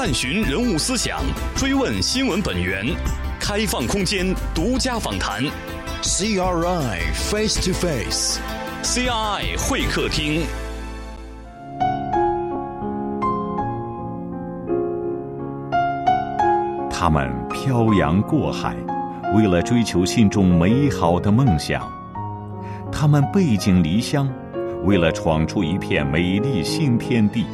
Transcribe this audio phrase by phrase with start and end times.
[0.00, 1.18] 探寻人物思想，
[1.56, 2.86] 追问新闻本源，
[3.40, 5.42] 开放空间，独家访谈。
[6.02, 10.46] CRI Face to Face，CRI 会客厅。
[16.88, 18.76] 他们漂洋过海，
[19.34, 21.82] 为了追求心中美好的梦想；
[22.92, 24.32] 他们背井离乡，
[24.84, 27.44] 为了闯出一片美丽新天地。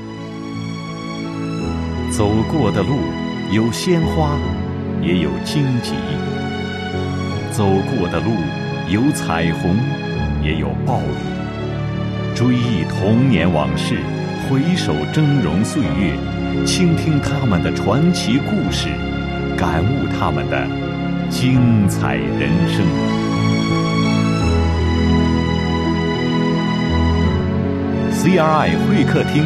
[2.16, 3.00] 走过的路
[3.50, 4.38] 有鲜花，
[5.02, 5.94] 也有荆棘；
[7.50, 8.30] 走过的路
[8.88, 9.76] 有彩虹，
[10.40, 12.32] 也有暴雨。
[12.32, 13.96] 追忆童年往事，
[14.48, 16.16] 回首峥嵘岁月，
[16.64, 18.90] 倾听他们的传奇故事。
[19.56, 20.68] 感悟他们的
[21.28, 22.86] 精彩人生。
[28.12, 29.44] CRI 会客厅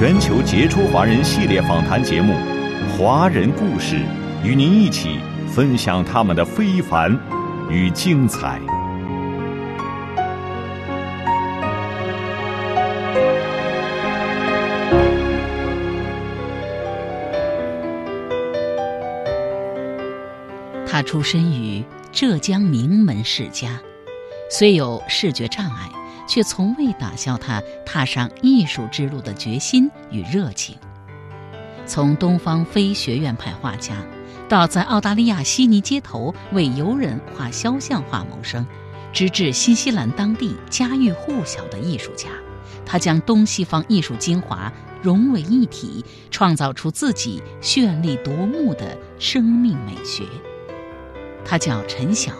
[0.00, 2.32] 全球杰出华人系列访谈节目
[2.96, 3.96] 《华人故事》，
[4.42, 7.14] 与您一起分享他们的非凡
[7.68, 8.58] 与精彩。
[20.86, 23.78] 他出身于浙江名门世家，
[24.50, 25.90] 虽有视觉障碍，
[26.30, 30.76] 却从未打消他踏上艺术之路的决心与热情。
[31.84, 33.96] 从东方非学院派画家，
[34.48, 38.64] 到在澳大利亚悉尼街头为游人画肖像画谋生，
[39.12, 42.28] 直至新西兰当地家喻户晓的艺术家，
[42.86, 50.22] 他将东西方艺术精华融为一体，创造出自己绚丽夺目的生命美学。
[51.44, 52.32] 他叫陈晓，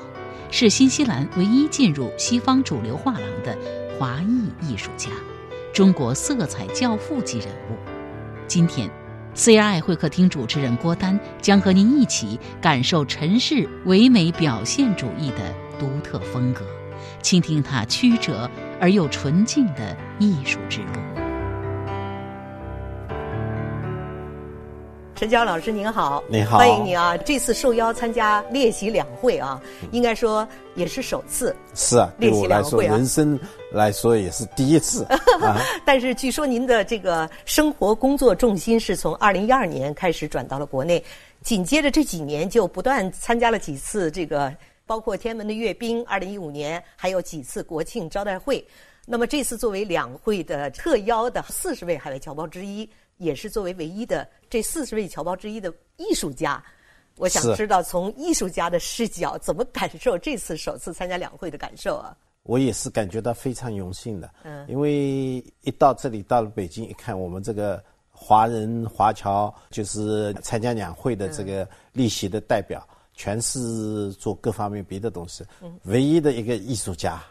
[0.52, 3.56] 是新西兰唯一进入西方主流画廊的
[3.98, 5.10] 华裔艺术家，
[5.72, 7.76] 中国色彩教父级人物。
[8.48, 8.90] 今天
[9.36, 16.64] ，CRI 会客厅主持人郭丹将和您一起感受陈氏唯美表现主义的独特风格，
[17.22, 18.50] 倾听他曲折
[18.80, 21.19] 而又纯净的艺术之路。
[25.20, 27.14] 陈娇老师您好，你好，欢迎你啊！
[27.14, 29.60] 这次受邀参加列席两会啊，
[29.92, 31.54] 应该说也是首次。
[31.74, 33.38] 是啊，对我来说，人生
[33.70, 35.06] 来说也是第一次。
[35.84, 41.04] 但是据说您的这个生活工作重心是从二零一二年开始转到了国内，
[41.42, 44.50] 紧接着这几年就不断参加了几次这个，
[44.86, 48.66] 包括天安门的阅兵，二零一五年还有几次国庆招待会。
[49.04, 52.88] 那么这次作为两会的特邀的四十位海外侨胞之一。
[53.20, 56.62] 也是作为唯一的这四十位侨胞之一的艺术家，
[57.16, 62.16] 我想知道从艺术家的视角怎么感受这次首次参加两会的感受啊？
[62.44, 72.82] 我也是感觉到非常荣幸的，嗯，因为一到这里到了北京一看，我们这个华人华侨就是参加两会的这个立席的代表，
[73.12, 75.44] 全是做各方面别的东西，
[75.84, 77.22] 唯一的一个艺术家。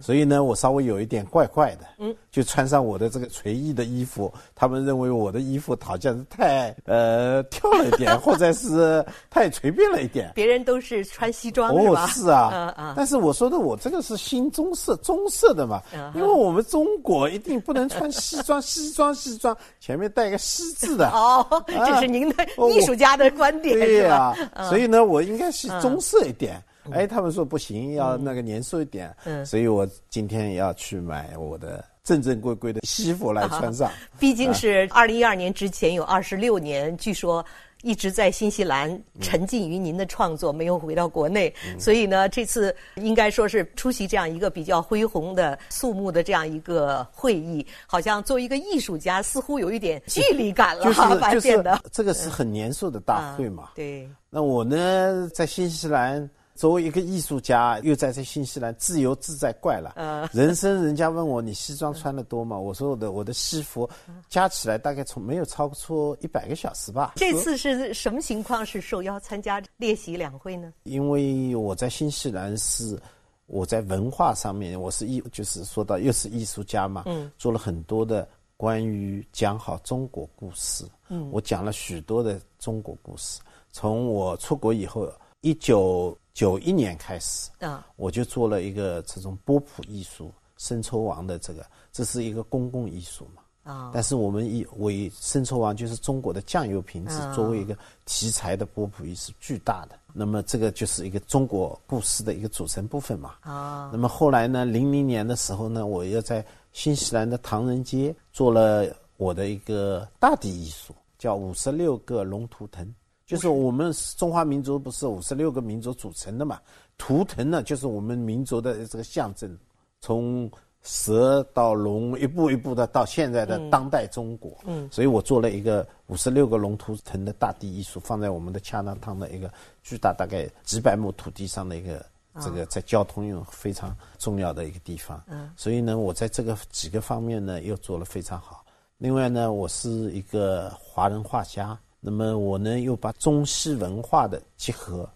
[0.00, 10.32] 所以呢，我稍微有一点怪怪的，嗯，就穿上我的这个随意的衣服，他们认为我的衣服好像是太呃跳了一点，或者是 太随便了一点。
[10.34, 11.70] 别人都是穿西装？
[11.74, 12.94] 哦，是啊，嗯嗯。
[12.96, 15.82] 但是我说的，我这个是新中式中式的嘛，
[16.14, 21.08] 因为我们中国一定不能穿西装， 西装西装前面带个西字的。
[21.14, 24.34] 哦，这是您的艺术家的观点对呀，
[24.68, 26.62] 所以呢，我应该是中式一点。
[26.92, 33.90] 哎，他们说不行，要那个年瘦一点，嗯，所以我今天要去买我的正正规规的西服来 穿上。
[34.18, 37.44] 毕竟是二零一二年之前有二十六年，据说
[37.82, 51.00] 一直在新西兰沉浸于您的创作，没有回到国内，所以呢，这次应该说是出席这样一个比较恢宏的肃穆的这样一个会议，好像作为一个艺术家，似乎有一点距离感了，就是
[51.32, 53.70] 就是这个是很严肃的大会嘛。
[53.74, 54.08] 对。
[54.30, 56.28] 那我呢，在新西兰。
[56.56, 59.92] 作为一个艺术家，又在这新西兰自由自在怪了。
[59.96, 62.58] 嗯，人生人家问我你西装穿的多吗？
[62.58, 63.88] 我说我的我的西服
[64.28, 67.12] 加起来大概从没有超出一百个小时吧。
[67.16, 68.64] 这次是什么情况？
[68.64, 70.72] 是受邀参加列席两会呢？
[70.84, 72.98] 因为我在新西兰是
[73.46, 78.26] 我在文化上面，我是艺就是说到又是艺术家嘛，嗯，做了很多的
[78.56, 80.84] 关于讲好中国故事。
[81.08, 83.40] 嗯，我讲了许多的中国故事。
[83.70, 86.16] 从我出国以后，一九。
[86.36, 93.90] 九一年开始啊，我就做了一个这种波普艺术，生抽王的这个，这是一个公共艺术嘛啊。
[93.94, 97.74] 但是我们以为生抽王就是中国的酱油瓶子作为一个
[98.04, 103.88] 题材的波普艺术巨大的，那么这个就是一个中国故事的一个组成部分嘛啊。
[103.90, 106.44] 那么后来呢，零零年的时候呢，我又在
[106.74, 108.84] 新西兰的唐人街做了
[109.16, 110.94] 我的一个大地艺术。
[111.18, 112.94] 叫五十六个龙图腾，
[113.26, 116.60] 就是我们中华民族不是五十六个民族组成的嘛？
[116.96, 119.58] 图腾呢，就是我们民族的这个象征，
[120.00, 120.50] 从
[120.82, 124.56] 蛇到龙，一步一步的到现在的当代中国。
[124.64, 129.52] 嗯，所以我做了一个五十六个龙图腾的大地艺术，放在我们的恰纳汤的一个
[129.82, 132.06] 巨大大概几百亩土地上的一个
[132.40, 135.20] 这个在交通用非常重要的一个地方。
[135.26, 138.64] 嗯，所以呢，我在这个几个方面呢又做了非常好。
[138.98, 145.06] 另外呢，我是一个华人画家，那么我呢又把中西文化的结合。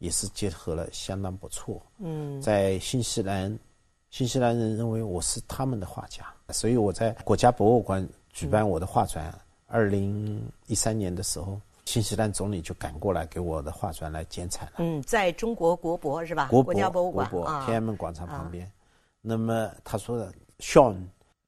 [0.00, 1.78] 也是结合了相当不错。
[1.98, 3.54] 嗯，在新西兰，
[4.08, 6.24] 新西兰人认为我是他们的画家，
[6.54, 9.38] 所以我在国家博物馆举办我的画展。
[9.66, 14.72] 二零一三年的时候，新西兰总理就赶过来给我的画展来剪彩了。
[14.78, 16.48] 嗯，在中国国博是吧？
[16.48, 18.66] 国国家博物馆啊，天安门广场旁边。
[19.20, 20.96] 那么他说的，Sean。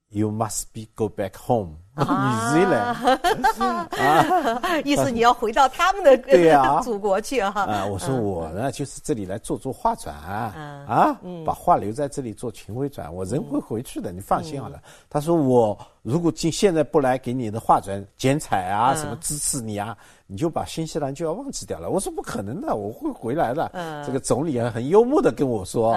[0.09, 3.89] You must be go back home, New Zealand。
[3.93, 7.51] 啊，意思你要回到他们的 对呀祖国去啊。
[7.55, 14.79] 啊，我说我呢，就是这里来做做画展啊，把画留在这里做巡回展，我人会回去的，你放心好了。
[15.09, 19.95] 他说我如果今现在不来给你的画展剪彩啊，什么支持你啊。
[20.25, 21.91] 你就把新西兰就要忘记掉了？
[21.91, 23.69] 我说不可能的，我会回来的。
[24.03, 25.95] 这个总理啊，很幽默的跟我说，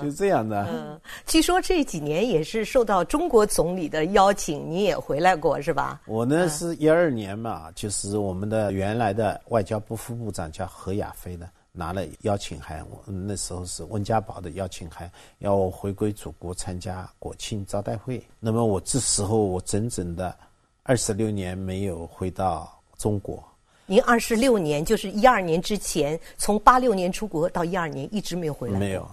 [0.00, 1.00] 就是这样的。
[1.26, 6.00] 据说这几年也是受到中国总理的邀请，你也回来过是吧？
[6.06, 12.84] 我呢是一二年嘛，就是我们的原来的外交部副部长叫何亚飞呢，拿了邀请函。
[12.90, 18.22] 我那时候是温家宝的邀请函，要我回归祖国参加国庆招待会。
[18.38, 20.36] 那么我这时候我整整的
[20.82, 23.42] 二十六年没有回到中国。
[23.84, 28.78] 您二十六年，就是一二年之前，从八六年出国到一二年，一直没有回来。
[28.78, 29.06] 没有，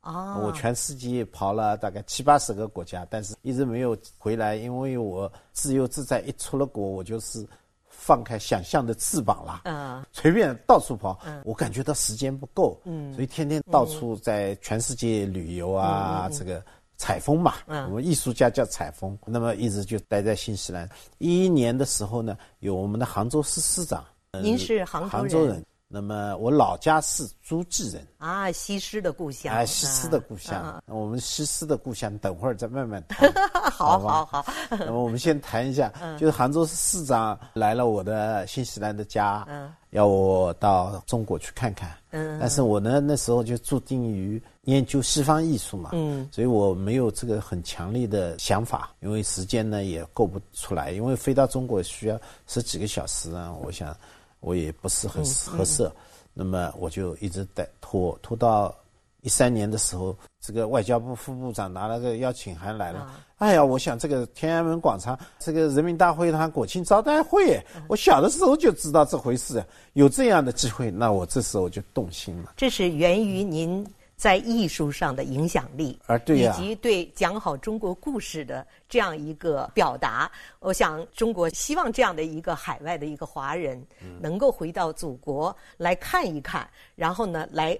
[0.00, 7.46] 啊，我全世界跑了大概七八十个国家，但是一直没有回来，因为我自由自在，一出了国，我就是
[7.86, 11.18] 放开想象的翅膀了，嗯，随便到处跑。
[11.26, 16.64] 嗯，我感觉到时间不够，嗯，所以天天到处在全世界旅游啊，这个
[16.96, 20.88] 采风嘛，嗯，我们艺术家叫采风，那么一直就待在新西兰。
[21.18, 24.02] 一一年的时候呢，有我们的杭州市市长。
[24.42, 30.80] 您是杭杭州人，那么我老家是诸暨人啊，西施的故乡啊，西施的故乡。
[30.86, 33.28] 我们西施的故乡，等会儿再慢慢谈。
[33.72, 41.90] 好好好，那么我们先谈一下， 就是杭州市市长来了我的新西兰的家，嗯要我到中国去看看。
[42.10, 52.16] 嗯，但是我呢那时候就注定于研究西方艺术嘛，嗯，所以我没有这个很强烈的想法，因为时间呢也够不出来，因为飞到中国需要
[52.46, 53.92] 十几个小时啊，我想。
[54.40, 55.90] 我也不是很合适，
[56.34, 58.74] 那么我就一直在拖拖到
[59.22, 63.10] 一三年的时候，这个外交部副部长拿了个邀请函来了。
[63.36, 72.52] 哎呀，我想这个天安门广场这个人民大会堂国庆招待会，我小的时候就知道这回事，有这样的机会，那我这时候就动心了。
[72.56, 73.86] 这是源于您。
[74.20, 83.82] 在艺术上的影响力啊对，以及对讲好中国故事的这样一个表达，我想中国希望这样的一个海外的一个华人，
[84.20, 87.78] 能够回到祖国来看一看，然后呢来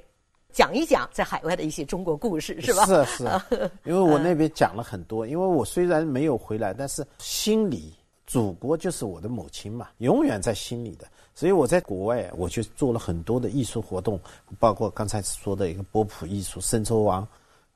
[0.50, 2.86] 讲一讲在海外的一些中国故事，是吧？
[2.86, 3.24] 是是，
[3.84, 7.92] 因为我那边讲了很多，因为我虽然没有回来，但是心里
[8.26, 11.06] 祖国就是我的母亲嘛，永远在心里的。
[11.34, 14.20] 所以我在国外，我就做了很多的艺术活动，
[14.58, 17.26] 包括刚才说的一个波普艺术，深抽王，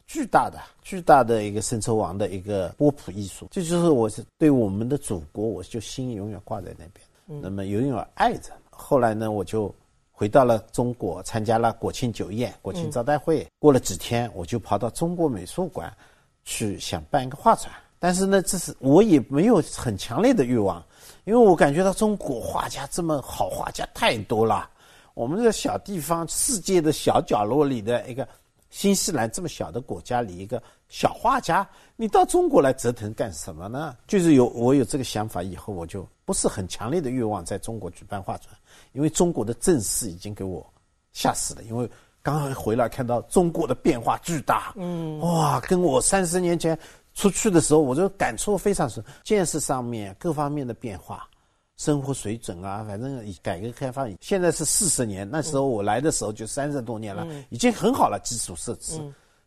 [0.07, 8.53] 巨大的、巨大的一个深抽王的一个波普艺术，这就是我是对我们的祖国，我就心永远挂在那边，那么永远爱着。
[8.71, 9.75] 后来呢，我就
[10.13, 13.47] 回到了中国，参加了国庆酒宴、国庆招待会。
[13.59, 15.91] 过了几天，我就跑到中国美术馆
[16.45, 20.85] 去想办一个画展，但是呢，这是我也没有很强烈的欲望。
[21.25, 24.69] 因为我感觉到中国画家这么好，画家太多了。
[25.15, 28.29] 我们这个小地方，世界的小角落里的一个
[28.69, 31.67] 新西兰这么小的国家里一个小画家，
[31.97, 33.97] 你到中国来折腾干什么呢？
[34.07, 38.49] 就是有我有这个想法以后，我就不是很强烈的欲望在中国举办画展，
[38.93, 40.67] 因为中国的阵势已经给我
[41.13, 41.63] 吓死了。
[41.63, 41.89] 因为
[42.23, 46.79] 刚刚回来看到中国的变化巨大，嗯，哇，跟我三十年前。
[47.15, 51.29] 出去的时候，我就感触非常深，见识上面各方面的变化，
[51.77, 59.01] 生活水准啊，反正改革开放现在是四十年，那时候我来的时候就三十多年了，已经很好了，基础设施，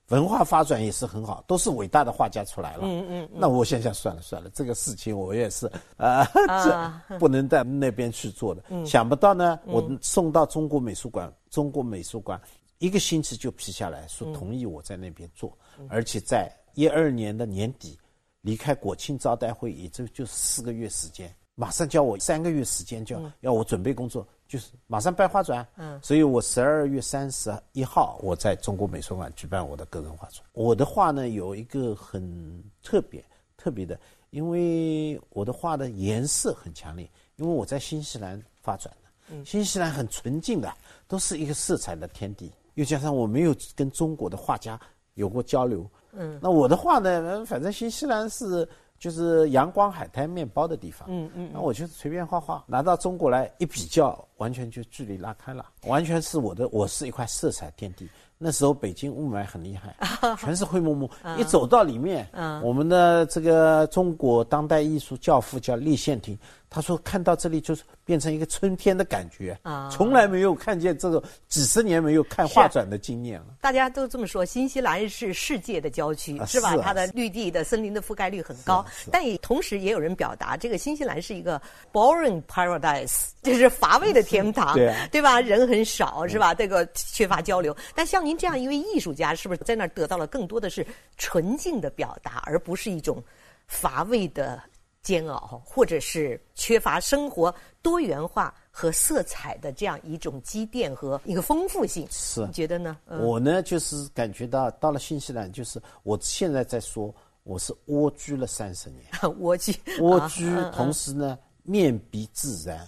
[0.07, 2.83] 文化发展也是很好，都是伟大的画家出来了。
[2.83, 3.29] 嗯嗯。
[3.33, 6.25] 那我想想，算了算了，这个事情我也是啊，
[6.63, 8.63] 这不能在那边去做的。
[8.85, 12.39] 想不到呢，我送到中国美术馆，中国美术馆
[12.77, 15.51] 一个星期就批下来说同意我在那边做，
[15.89, 16.49] 而且在。
[16.77, 17.97] 一二年的年底，
[18.41, 25.67] 离开国庆招待会也就就四个月时间，马上叫我三个月时间，就要我准备工作，就是马上办画展。
[25.77, 30.43] 嗯，所以我十二月三十一号我在中国美术馆举办我的个人画展。
[30.53, 33.25] 我的画呢有一个很特别
[33.57, 40.71] 特别的，因为我的画的颜色很强烈，因为我在新西兰发展的，新西兰很纯净的，
[41.07, 44.79] 都是一个色彩的天地，又加上我没有跟中国的画家
[45.15, 45.89] 有过交流。
[46.13, 48.67] 嗯，那我的画呢，反正新西兰是。
[48.99, 58.09] 就是阳光海滩面包的地方，嗯嗯，那我就随便画画，拿到中国来一比较，完全就距离拉开了，完全是我的，我是一块色彩天地。
[58.39, 59.95] 那时候北京雾霾很厉害，
[60.37, 61.07] 全是灰蒙蒙。
[61.37, 62.27] 一走到里面，
[62.63, 66.35] 我们的这个中国当代艺术教父叫立宪庭，
[66.69, 73.47] 他说看到这里就是变成一个春天的感觉啊，从来没有看见这个几十年没有看画展的经验了。
[73.59, 76.77] 大家都这么说，新西兰是世界的郊区，是吧？
[76.77, 81.59] 它的绿地的森林的覆盖率很高，但也同时也有人表达，这个新西兰是一个
[81.91, 85.41] boring paradise， 就是乏味的天堂，对对吧？
[85.41, 86.53] 人很少，是吧？
[86.53, 88.27] 这个缺乏交流，但像。
[88.27, 93.23] 您这样一位艺术家，是不是在那儿得到了更多的是纯净的表达，而不是一种
[93.67, 94.61] 乏味的
[95.07, 102.05] 煎熬，或者是缺乏生活多元化和色彩的这样一种积淀和一个丰富性？
[102.11, 102.97] 是，你觉得呢？
[103.21, 109.05] 我呢，就是感觉到到了新西兰，就是我现在在说，我是蜗居了三十年，
[109.39, 112.85] 蜗居，蜗居，同时呢，面壁自然。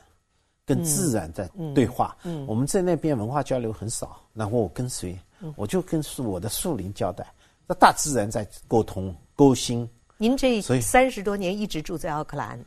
[0.65, 2.15] 跟自然在对话。
[2.21, 5.19] 嗯，我们在那边文化交流很少，然后我跟随，
[5.55, 7.25] 我就跟我的树林交代，
[7.65, 9.89] 那大自然在沟通沟心。
[10.21, 12.59] 您这三十多年一直住在奥克兰，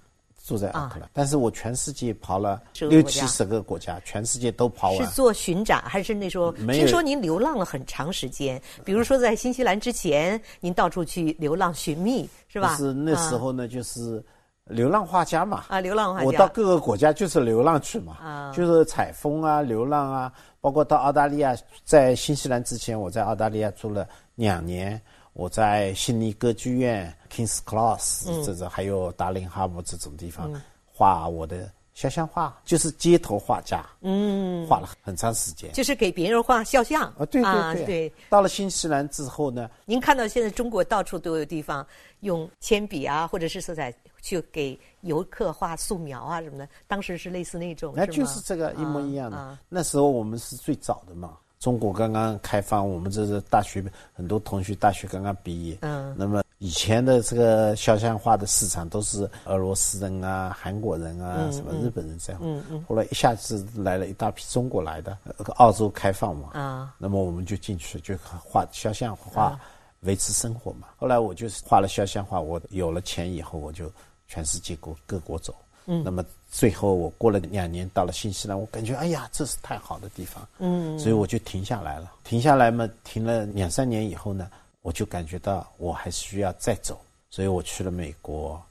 [0.42, 5.06] 住在奥克兰，但是我全世界跑了六七十个国家，全世界都跑完。
[5.06, 6.50] 是做巡展还是那时候？
[6.52, 12.74] 听说您流浪了很长时间，比如说在新西兰之前，您到处去流浪寻觅，是吧？
[12.76, 14.24] 是那时候呢，就是。
[14.66, 21.54] 流浪画家嘛，啊，流浪画家，我到各个国家就是流浪去嘛，啊，就是采风啊，流浪啊，包括到澳大利亚，
[21.84, 24.98] 在新西兰之前，我在澳大利亚住了两年，
[25.32, 30.52] 我在悉尼歌剧院、Kings Cross 这种，还有达林哈姆这种地方
[30.86, 37.04] 画我的肖像画，就是街头画家，嗯，画了很长时间，就是给别人画肖像。
[37.18, 41.86] 啊，对对对，到了新西兰之后呢，您看到现在中国到处都有地方
[42.20, 43.92] 用铅笔啊，或者是色彩。
[44.24, 49.58] 去给游客画素描啊什么的，当时是类似那种，那就是这个一模一样的。
[49.68, 55.78] 那时候我们是最早的嘛，中国刚刚开放，我们这是大学很多同学大学刚刚毕业。
[55.82, 62.42] 嗯，那么以前的这个肖像画的市场都是俄罗斯人啊、韩国人啊、什么日本人这样。
[62.44, 62.84] 嗯嗯。
[62.88, 65.16] 后来一下子来了一大批中国来的，
[65.54, 66.48] 澳洲开放嘛。
[66.54, 66.92] 啊。
[66.98, 69.56] 那么我们就进去就画肖像画，
[70.00, 70.88] 维持生活嘛。
[70.96, 73.88] 后来我就是画了肖像画，我有了钱以后我就。
[74.28, 75.54] 全世界各各国走，
[75.84, 82.12] 嗯，那么最后我过了两年到了新西兰，我感觉哎呀，这是太好的地方，嗯，所以我就停下来了。
[82.24, 84.50] 停下来嘛，停了两三年以后呢，
[84.82, 88.62] 我就感觉到我还需要再走，所以我去了美国，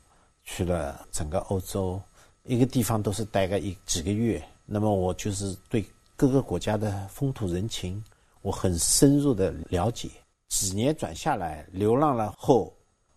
[0.43, 1.99] 去了整个欧洲，
[2.43, 4.41] 一个地方都是待个一几个月。
[4.63, 5.83] 那么我就是对
[6.15, 8.01] 各个国家的风土人情，
[8.43, 10.07] 我很深入的了解。
[10.49, 12.71] 几年转下来，流浪了后。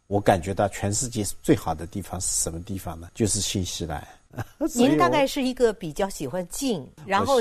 [0.07, 3.09] 我感觉到全世界最好的地方是什么地方呢？
[3.15, 4.07] 就是新西兰。
[4.75, 7.41] 您大概是一个比较喜欢静，然后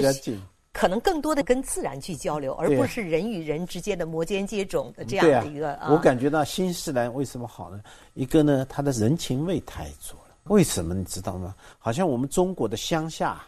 [0.71, 5.79] 可能更多的跟自然去交流，而不是人与人之间的摩肩接踵的这样的一个。
[5.89, 7.79] 我感觉到新西兰为什么好呢？
[8.15, 10.35] 一个呢，它的人情味太足了。
[10.45, 11.55] 为什么你知道吗？
[11.77, 13.41] 好像我们中国的乡下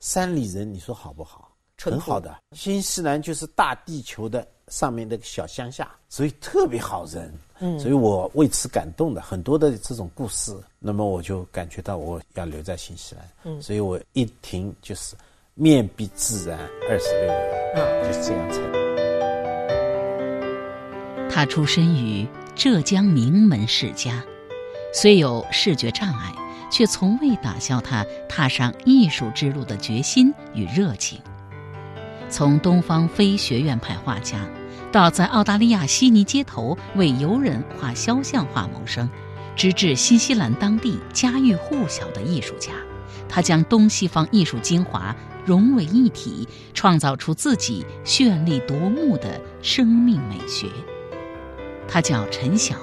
[0.00, 1.50] 山里人，你说好不好？
[1.80, 2.36] 很好的。
[2.52, 7.32] 新西兰就是大地球的上面那个小乡下，所以特别好人。
[7.66, 13.24] 嗯，所以我为此感动的很多的这种故事，那么我就感觉到我要留在新西兰。
[13.44, 15.16] 嗯，所以我一停就是
[15.54, 16.58] 面壁自然
[16.90, 18.60] 二十六年，嗯，就是这样才。
[21.30, 24.22] 他出身于浙江名门世家，
[24.92, 26.34] 虽有视觉障碍，
[26.70, 31.18] 却从未打消他踏上艺术之路的决心与热情。
[32.28, 34.46] 从东方非学院派画家。
[34.92, 39.08] 到在澳大利亚悉尼街头为游人画肖像画谋生，
[39.56, 42.72] 直至新西兰当地家喻户晓的艺术家，
[43.28, 45.14] 他将东西方艺术精华
[45.44, 50.68] 融为一体，创造出自己绚丽夺目的生命美学。
[51.88, 52.76] 他叫陈晓，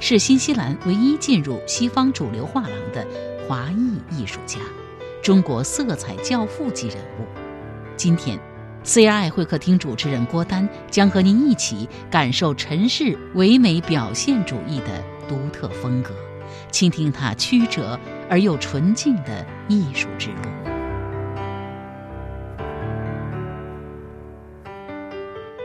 [0.00, 3.06] 是新西兰唯一进入西方主流画廊的
[3.46, 4.58] 华裔艺术家，
[5.22, 7.26] 中国色彩教父级人物。
[7.96, 8.49] 今天。
[8.84, 16.14] CRI 会客厅主持人郭丹将和您一起感受陈氏唯美表现主义的独特风格，
[16.70, 20.69] 倾听他曲折而又纯净的艺术之路。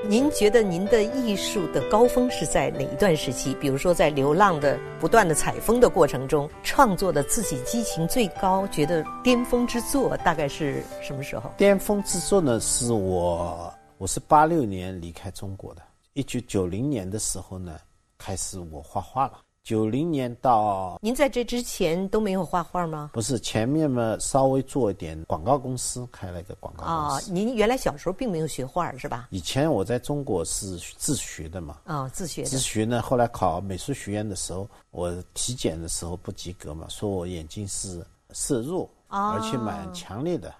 [0.08, 3.56] 您觉得您的艺术的高峰是在哪一段时期？
[3.56, 11.52] 比如说，在流浪的不断的采风的过程中，创作的自己激情最高，觉得巅峰之作大概是什么时候？
[11.58, 12.60] 巅峰之作呢？
[12.60, 15.82] 是我，我是八六年离开中国的，
[16.14, 17.76] 一九九零年的时候呢，
[18.16, 19.40] 开始我画画了。
[19.66, 23.10] 九零年到，您在这之前都没有画画吗？
[23.12, 27.32] 不是，前面嘛稍微做一点广告公司，开了一个广告公司。
[27.32, 29.28] 您原来小时候并没有学画是吧？
[29.32, 31.80] 以前我在中国是自学的嘛。
[31.86, 32.44] 啊，自学。
[32.44, 40.54] 自学呢，后来考美术学院的时候，我体检的时候不及格嘛，说我眼睛是色弱，而且蛮强烈的。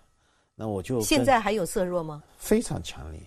[0.56, 2.24] 那我就现在还有色弱吗？
[2.38, 3.22] 非常强烈。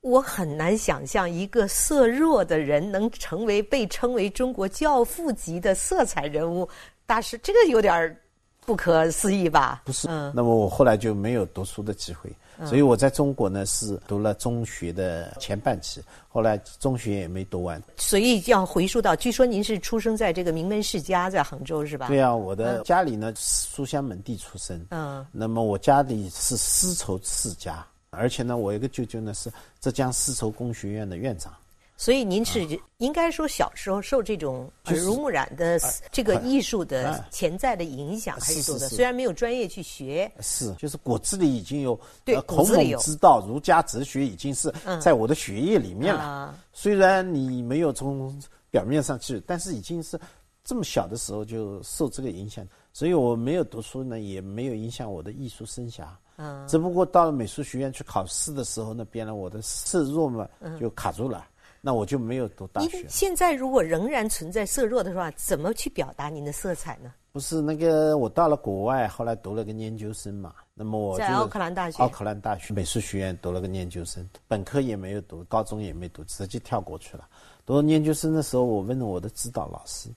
[0.00, 6.68] 我很难想象一个色弱的人能成为被称为中国教父级的色彩人物
[7.04, 8.16] 大师，这个有点
[8.64, 9.82] 不可思议吧？
[9.84, 12.30] 不是，那么我后来就没有读书的机会，
[12.66, 17.82] 所以我在中国呢是读了中学的前半期，后来中学也没读完。
[17.96, 22.08] 所以要回溯到，据说您是出生在这个名门世家，在杭州是吧？
[22.08, 27.84] 对啊，我的家里呢书香门第出身，嗯，那么我家里是丝绸世家。
[28.10, 31.54] 而且呢，我一个舅舅呢是浙江丝绸工学院的院长，
[31.96, 35.78] 所以您是应该说小时候受这种耳濡目染的
[36.10, 46.58] 这个艺术的潜在的影响还是多的，虽然没有专业去学，是就是骨子里已经有对孔孟之道、儒家哲学已经是在我的血液里面了。
[46.72, 50.18] 虽然你没有从表面上去，但是已经是
[50.64, 56.06] 这么小的时候就受这个影响，所以我没有读书呢，也没有影响我的艺术生涯。
[56.40, 61.44] 嗯，只不过到了美术学院去考试的时候，那边呢，我的色弱嘛就卡住了，
[61.80, 63.04] 那我就没有读大学。
[63.08, 67.12] 现在如果仍然存在色弱的话，怎么去表达您的色彩呢？
[67.32, 77.28] 不是那个，我到了国外，后来读了个研究生嘛，那么我在奥克兰大学，奥克兰大学美术学院读了个研究生，本科也没有读，高中也没读，直接跳过去了。
[77.66, 80.08] 读研究生的时候，我问了我的指导老师，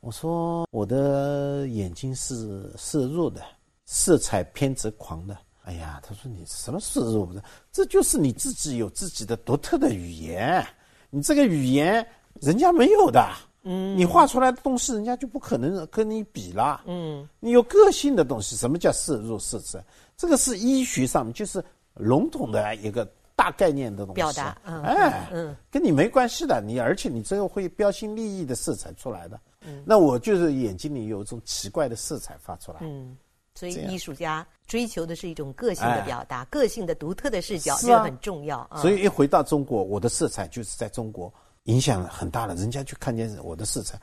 [0.00, 3.42] 我说我的眼睛是色弱的，
[3.84, 5.36] 色彩偏执狂的。
[5.64, 7.42] 哎呀，他说你什么事入不是？
[7.72, 10.64] 这就是你自己有自己的独特的语言，
[11.10, 12.06] 你这个语言
[12.40, 13.26] 人家没有的。
[13.66, 16.82] 嗯，你画出来的东西，人家就不可能跟你比了。
[16.86, 19.82] 嗯，你有个性的东西，什么叫色入色彩？
[20.18, 24.16] 这个是医学上面就是笼统的一个大概念的东西。
[24.16, 26.60] 表达，哎，嗯，跟你没关系的。
[26.60, 29.40] 你而且你这个会标新立异的色彩出来的。
[29.66, 32.80] 嗯，那我就是眼睛里有一种奇怪的色彩发出来。
[32.82, 33.16] 嗯。
[33.56, 38.68] 所以，艺术家追求的是一种个性的表达，个性的独特的视角，这很重要。
[38.82, 41.32] 所以，一回到中国，我的色彩就是在中国
[41.64, 42.54] 影响很大了。
[42.56, 43.96] 人家就看见我的色彩，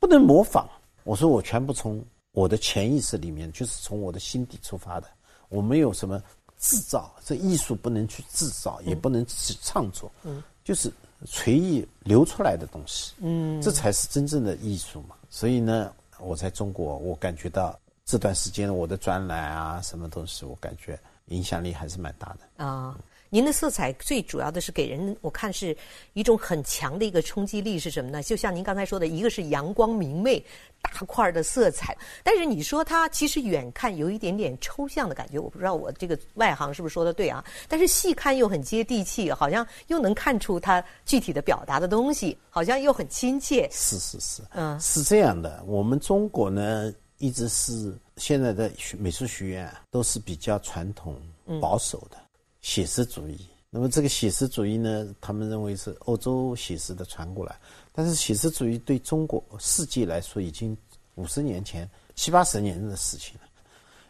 [0.00, 0.66] 不能模仿。
[1.02, 5.06] 我说，我全部从我的潜意识里面，就是从我的心底出发的。
[5.50, 6.18] 我没有什么
[6.58, 10.90] 制造，这艺术不能去制造，也不能去创作，嗯，就是
[11.26, 15.14] 随意流出来的东西，嗯，这才是真正的艺术嘛。
[15.28, 17.78] 所以呢，我在中国，我感觉到。
[18.04, 22.96] 这段时间我的专栏啊，什么东西，我感觉影响力还是蛮大的啊。
[23.30, 25.76] 您的色彩最主要的是给人，我看是
[26.12, 28.22] 一种很强的一个冲击力是什么呢？
[28.22, 30.38] 就像您刚才说的，一个是阳光明媚、
[30.80, 37.44] 大块的色彩，但是你说它其实远看有一点点抽象的感觉，我不知道我这个外行是不是说的对啊？
[37.66, 43.68] 但是细看又很接地气，好像又能看出它具体的表达的东西，好像又很亲切。
[43.72, 45.60] 是是是，嗯，是这样的。
[45.66, 46.92] 我们中国呢？
[47.24, 51.16] 一直是现在的美术学院都是比较传统、
[51.58, 52.18] 保守的
[52.60, 53.48] 写实主义。
[53.70, 57.58] 那么这个写实主义呢，他们认为是欧洲写实的传过来，
[57.92, 60.76] 但是写实主义对中国世界来说已经
[61.14, 63.48] 五十年前、七八十年的事情了。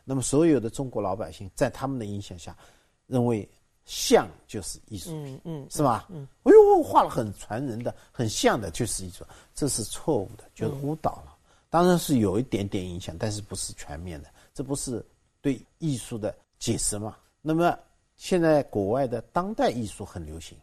[0.03, 2.57] 那么所有的中国老百姓在他们的影响下，
[3.07, 3.48] 认为
[3.85, 6.09] 像就是艺术品，嗯，是吧？
[6.11, 9.24] 嗯，哎呦，画了很传人的、很像的，就是艺术，
[9.55, 11.34] 这是错误的，就是误导了。
[11.74, 15.04] 当然是有一点点影响，但是不是全面的，这不是
[15.40, 17.16] 对艺术的解释吗？
[17.42, 17.76] 那么
[18.14, 20.56] 现在国外的当代艺术很流行，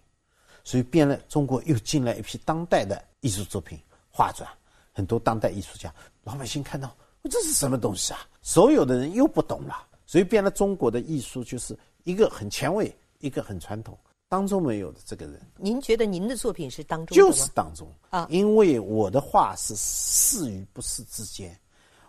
[0.64, 3.78] 所以变了，中国又进来一批当代的艺术作品
[4.10, 4.48] 画展，
[4.94, 5.94] 很多当代艺术家，
[6.24, 6.96] 老百姓看到
[7.30, 8.26] 这是什么东西啊？
[8.42, 14.00] 所有的人又不懂了，所以变了中国的艺术就是一个很前卫，一个很传统。
[14.32, 17.86] 当中没有的这个人，您觉得您的作品是当中就是当中。
[18.10, 21.54] 啊，因为我的画是是与不是之间，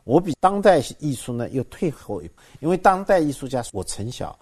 [0.05, 4.39] 我比当代艺术呢又退后一步，因为当代艺术家我从小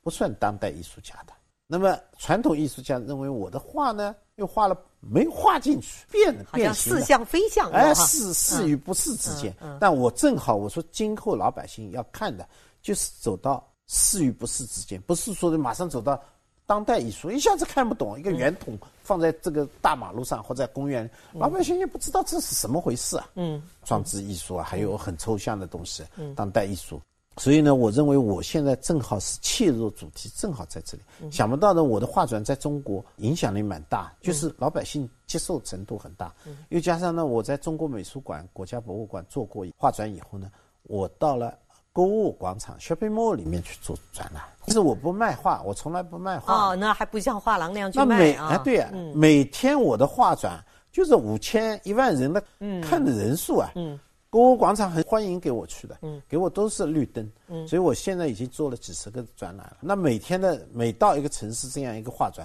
[0.00, 1.32] 不算当代艺术家的，
[1.66, 9.52] 那么传统艺术家认为我的画呢，又画了没画进去，变变形似像非像，哎，是是与不是之间。
[9.80, 12.48] 但我正好我说，今后老百姓要看的，
[12.80, 16.22] 就是走到是与不是之间，不是说的马上走到
[16.66, 23.28] 当代艺术，一下子看不懂一个圆筒放在这个大马路上或在公园，老百姓也不知道这是什么回事啊。
[23.34, 26.02] 嗯，装置艺术啊，还有很抽象的东西，
[26.34, 27.00] 当代艺术。
[27.36, 31.30] 所以呢，我认为我现在正好是切入主题，正好在这里。
[31.32, 36.32] 想不到呢，我的画展在中国影响力蛮大，就是老百姓接受程度很大。
[36.46, 40.48] 嗯又加上呢，我在中国美术馆、国家博物馆做过画展以后呢，
[40.84, 41.58] 我到了
[41.94, 44.42] 购物广场 shopping mall 里面去做展览。
[44.66, 46.52] 其实我不卖画，我从来不卖画。
[46.52, 48.48] 哦，那还不像画廊那样去卖啊？
[48.48, 52.42] 哎，对啊，每天我的画展就是五千一万人的
[52.82, 53.70] 看的人数啊。
[53.76, 53.98] 嗯。
[54.28, 59.76] 购物广场很欢迎给我去的，嗯，给我都是绿灯，嗯，所以我现在已经做了几十个展览了。
[59.80, 62.44] 那每天的每到一个城市这样一个画展，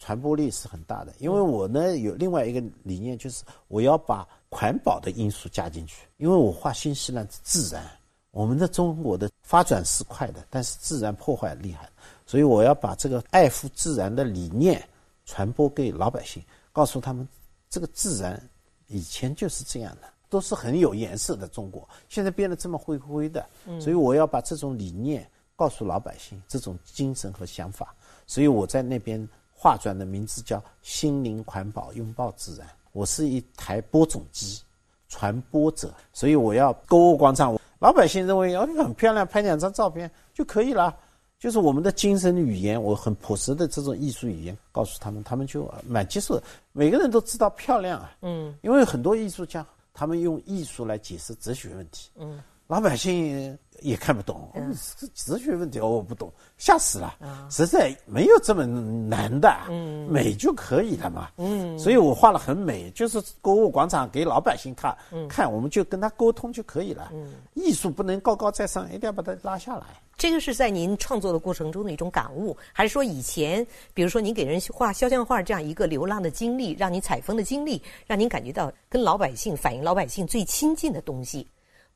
[0.00, 1.12] 传播力是很大的。
[1.20, 6.08] 因为我呢有另外一个理念，就是我要把环保的因素加进去。
[6.16, 7.84] 因为我画新西兰自然，
[8.30, 11.88] 我们的中国的发展是快的，但是自然破坏厉害，
[12.26, 14.86] 所以我要把这个爱护自然的理念
[15.24, 17.26] 传播给老百姓，告诉他们
[17.70, 18.40] 这个自然
[18.86, 20.08] 以前就是这样的。
[20.30, 23.48] 都是很有颜色的中国，现在变得这么灰灰的，
[23.80, 27.94] 所以我要把这种理念告诉老百姓，这种精神和想法。
[28.26, 32.68] 所以我在那边画转的名字叫“心灵环保，拥抱自然”。
[32.92, 34.60] 我是一台播种机，
[35.08, 35.92] 传播者。
[36.12, 40.94] 所以我要购物广场，老百姓认为哦很漂亮，拍两张照片就可以了。
[41.38, 46.42] 就是我们的精神语言，我很朴实的这种艺术语言告诉他们，他们就蛮接受的。
[46.72, 49.66] 每个人都知道漂亮啊，嗯，因为很多艺术家。
[49.94, 54.76] 他们用艺术来解释哲学问题，嗯，老百姓也看不懂，嗯，
[55.14, 57.16] 哲学问题我不懂，吓死了，
[57.50, 64.94] 实在没有这么难的，嗯，美就可以了嘛，嗯，所以我画了很美，就是购物广场给老百姓看，
[65.30, 69.86] 看我们就跟他沟通就可以了，嗯，艺术不能高高在上，一定要把它拉下来。
[70.18, 81.46] 这个是在您创作的过程中的一种感悟，还是说以前，比如说您给人画肖像画这样一个流浪的经历，让您采风的经历，让您感觉到跟老百姓反映老百姓最亲近的东西，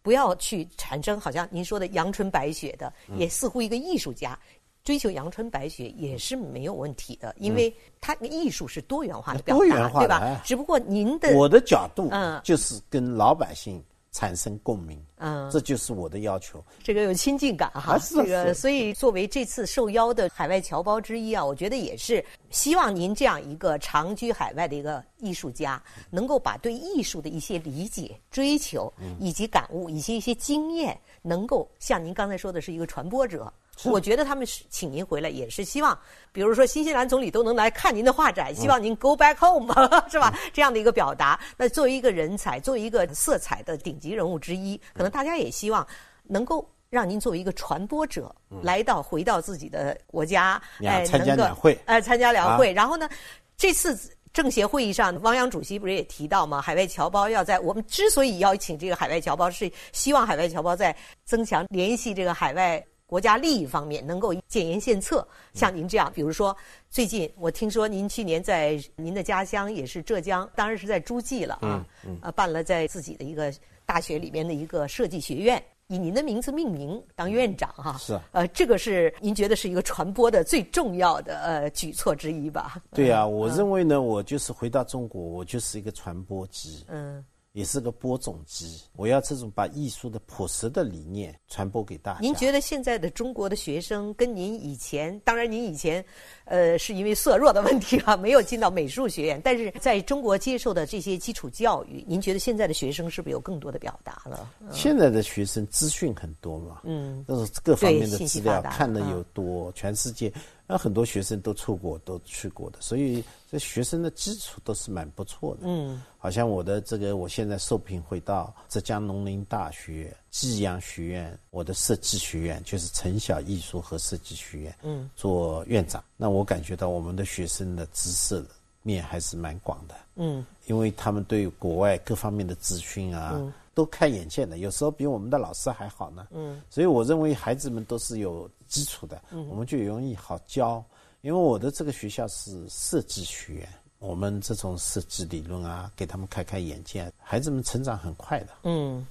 [0.03, 4.39] 不要去产生好像您说的阳春白雪的，也似乎一个艺术家
[4.85, 10.41] 追求阳春白雪也是没有问题的，因为他艺术是多元化的表达，对吧？
[10.45, 13.83] 只不过您的我的角度，嗯，就是跟老百姓。
[14.13, 16.63] 产生共鸣，嗯，这就是我的要求。
[16.83, 33.53] 这个有亲近感哈，这个所以作为这次受邀的海外侨胞之一啊，我觉得也是希望您这样一个长居海外的一个艺术家，能够把对艺术的一些理解、追求以及感悟以及一些经验，能够像您刚才说的是一个传播者。
[33.85, 35.99] 我觉得他们是请您回来，也是希望，
[36.31, 39.73] 比如说新西兰总理都能来看您的画展，希望您 go back home，
[40.09, 40.33] 是吧？
[40.53, 41.41] 这样的一个表达。
[41.57, 45.85] 那作为一个人才，作为一个色彩的顶级人物之一，可能大家也希望
[46.23, 48.33] 能够让您作为一个传播者，
[48.63, 52.73] 来到回到自己的国家，哎，参加两会，哎，参加两会。
[52.73, 53.09] 然后呢，
[53.57, 53.99] 这次
[54.33, 56.61] 政协会议上，汪洋主席不是也提到吗？
[56.61, 62.85] 海外侨胞要在我们之所以邀请这个海外侨胞，是希望海外侨胞在增强联系这个海外。
[63.13, 66.57] 国家利益方面能够建言献策，像您这样，比如说
[66.89, 71.85] 最近我听说您去年在您的家乡也是浙江，当然是在诸暨了啊，
[72.23, 73.53] 呃，办了在自己的一个
[73.85, 77.99] 大学里面的一个设计学院，以您的名字命名当院长哈。
[77.99, 78.19] 是。
[78.31, 82.83] 呃，这个是您觉得是一个传播的最重要的呃举措之一吧？
[82.95, 86.83] 对呀，我认为呢，我就是回到中国，我就是一个传播机。
[86.89, 87.23] 嗯。
[87.53, 92.21] 也是个播种机，我要这种把艺术的朴实的理念传播给大家。
[92.21, 96.05] 您觉得现在的中国的学生跟您以前，当然您以前，
[96.45, 104.49] 呃，是因为色弱的问题啊，没有进到美术学院，但是在中国接受的这些基础教育，您觉得现在的学生是不是有更多的表达了？
[104.73, 110.33] 现在的学生资讯很多嘛，嗯，都是各方面的资料看的又多，全世界。
[110.67, 115.63] 那很多学生都出国，都去过的，所以这学生的基础都是蛮不错的。
[115.65, 126.03] 嗯，好像我的这个，我现在受聘回到浙江农林大学济阳学院，我的设计学院就是城小艺术和设计学院，嗯，做院长。
[126.17, 128.45] 那我感觉到我们的学生的知识
[128.83, 129.95] 面还是蛮广的。
[130.17, 133.41] 嗯，因为他们对国外各方面的资讯啊。
[133.75, 136.29] 都开眼界的，有时候比我们的老师还好呢。
[136.33, 140.85] 嗯，所以我认为孩子们都是有基础的，嗯我们就容易好教。
[141.23, 143.69] 因为我的这个学校是设计学院，
[143.99, 148.49] 我们这种设计理论啊，给他们开开眼界，孩子们成长很快的。
[148.65, 149.07] 嗯。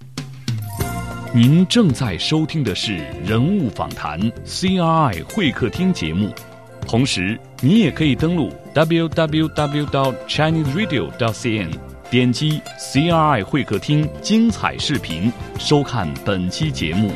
[1.33, 6.29] 您正在收听的是人物访谈 CRI 会客厅节目。
[6.85, 11.69] 同时，你也可以登录 www.chineseradio.cn，
[12.09, 17.13] 点击 CRI 会客厅精彩视频，收看本期节目。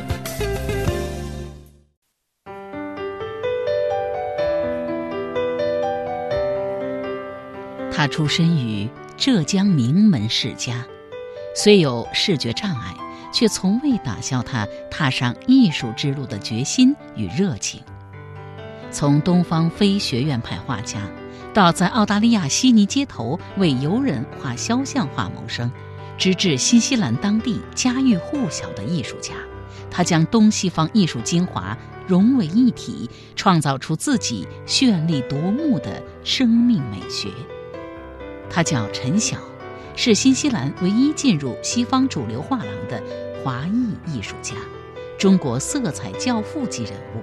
[7.92, 10.86] 他出身于浙江名门世家，
[11.54, 12.94] 虽有视觉障碍，
[13.36, 17.78] 却从未打消他踏上艺术之路的决心与热情。
[18.90, 21.02] 从东方非学院派画家，
[21.52, 25.70] 到在澳大利亚悉尼街头为游人画肖像画谋生，
[26.16, 29.34] 直至新西兰当地家喻户晓的艺术家，
[29.90, 37.28] 他将东西方艺术精华融为一体，创造出自己绚丽夺目的生命美学。
[38.48, 39.36] 他叫陈晓，
[39.94, 43.02] 是新西兰唯一进入西方主流画廊的
[43.46, 44.56] 华裔艺术家，
[45.16, 47.22] 中国色彩教父级人物。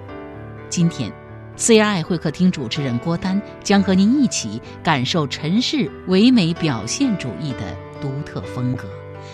[0.70, 1.12] 今天。
[1.58, 8.88] CRI 会客厅主持人郭丹将和您一起感受陈氏唯美表现主义的独特风格，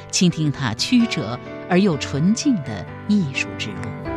[0.10, 4.09] 倾听他曲折而又纯净的艺术之路。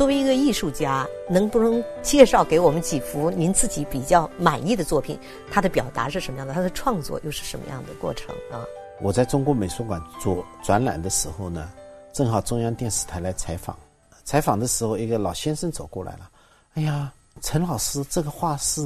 [0.00, 5.20] 作为一个艺术家，能不能介绍给我们几幅您自己比较满意的作品？
[5.52, 6.54] 他的表达是什么样的？
[6.54, 8.64] 他的创作又是什么样的过程啊？
[9.02, 11.70] 我在中国美术馆做展览的时候呢，
[12.14, 13.76] 正好中央电视台来采访。
[14.24, 16.30] 采访的时候，一个老先生走过来了。
[16.76, 18.80] 哎呀，陈老师，这个画是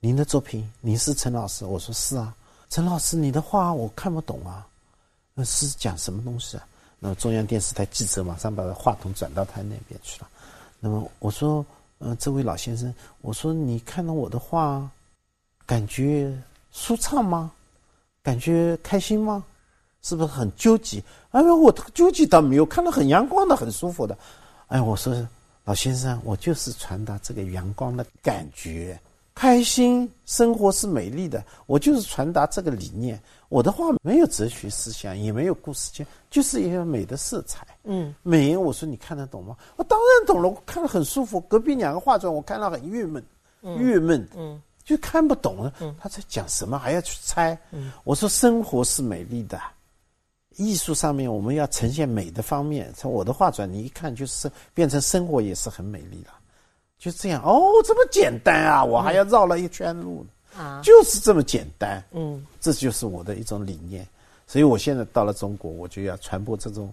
[0.00, 0.66] 您的作品？
[0.80, 1.66] 您是陈老师？
[1.66, 2.34] 我说是啊。
[2.70, 4.66] 陈老师，你的画我看不懂啊，
[5.34, 6.66] 那是讲什么东西啊？
[7.06, 10.28] 那么中央电视台记者马上把话筒转到他那边去了。
[10.80, 11.64] 那么我说，
[12.00, 14.90] 嗯，这位老先生，我说你看到我的画，
[15.64, 16.36] 感觉
[16.72, 17.52] 舒畅吗？
[18.24, 19.44] 感觉开心吗？
[20.02, 21.00] 是不是很纠结？
[21.30, 24.18] 哎呀，我纠结倒没有，看到很阳光的，很舒服的。
[24.66, 25.14] 哎，我说
[25.64, 28.98] 老先生，我就是传达这个阳光的感觉，
[29.36, 31.44] 开心，生活是美丽的。
[31.66, 33.22] 我就是传达这个理念。
[33.50, 37.66] 我的话没有哲学思想，也没有故事性，就是一个美的色彩。
[37.84, 38.56] 嗯，美。
[38.56, 39.54] 我说你看得懂吗？
[39.76, 41.38] 我当然懂了，我看了很舒服。
[41.42, 43.22] 隔壁两个画中，我看了很郁闷，
[43.62, 44.26] 郁闷。
[44.34, 45.70] 嗯，就看不懂了。
[45.80, 46.78] 嗯，他在讲什么？
[46.78, 47.56] 还要去猜。
[47.72, 49.60] 嗯，我说生活是美丽的。
[50.56, 52.90] 艺术上面，我们要呈现美的方面。
[52.96, 56.32] 从我的画转，你一看就是变成生活也是很美丽了，
[56.98, 58.84] 就这样哦，这么简单啊！
[58.84, 62.02] 我还要绕了一圈路啊，就是这么简单。
[62.12, 64.06] 嗯，这就是我的一种理念。
[64.46, 66.92] 所以我现在到了中国，我就要传播这种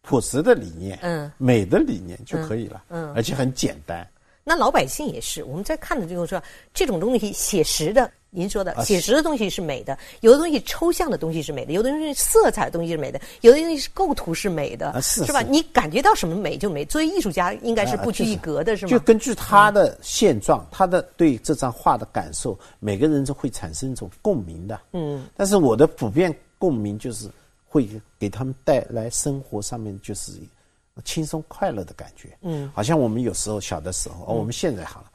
[0.00, 4.06] 朴实的理念，嗯，美的理念就可以了，嗯，而且很简单。
[4.44, 8.10] 那老百姓也是，我们在看的就是说，这种东西写实的。
[8.34, 15.42] 您说的写实的东西是美的，有的东西抽象的东西是美的，有的东西色彩的东西是美的，有的东西是构图是美的，是吧？
[15.42, 16.82] 你感觉到什么美就美。
[16.86, 18.90] 作为艺术家，应该是不拘一格的，是吗？
[18.90, 24.80] 就根据他的现状，他的对这张画的感受，每个人都会产生一种共鸣的。
[24.92, 25.26] 嗯。
[25.36, 27.28] 但是我的普遍共鸣就是
[27.68, 27.86] 会
[28.18, 30.32] 给他们带来生活上面就是
[31.04, 32.34] 轻松快乐的感觉。
[32.40, 32.72] 嗯。
[32.74, 35.11] 好像我们有时候小的时候，哦，我们现在好了。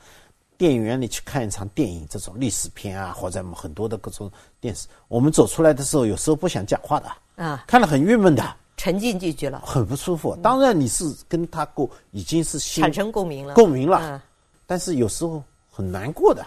[0.58, 7.12] 电影院里去看一场电影，这种历史片啊，或者我们很多的各种电视，我们走出来的时候，有时候不想讲话的
[7.44, 10.36] 啊，看了很郁闷的，沉浸进去了，很不舒服。
[10.38, 14.22] 当然你是跟他过，已经是产生共鸣了，共鸣了。
[14.66, 16.46] 但是有时候很难过的，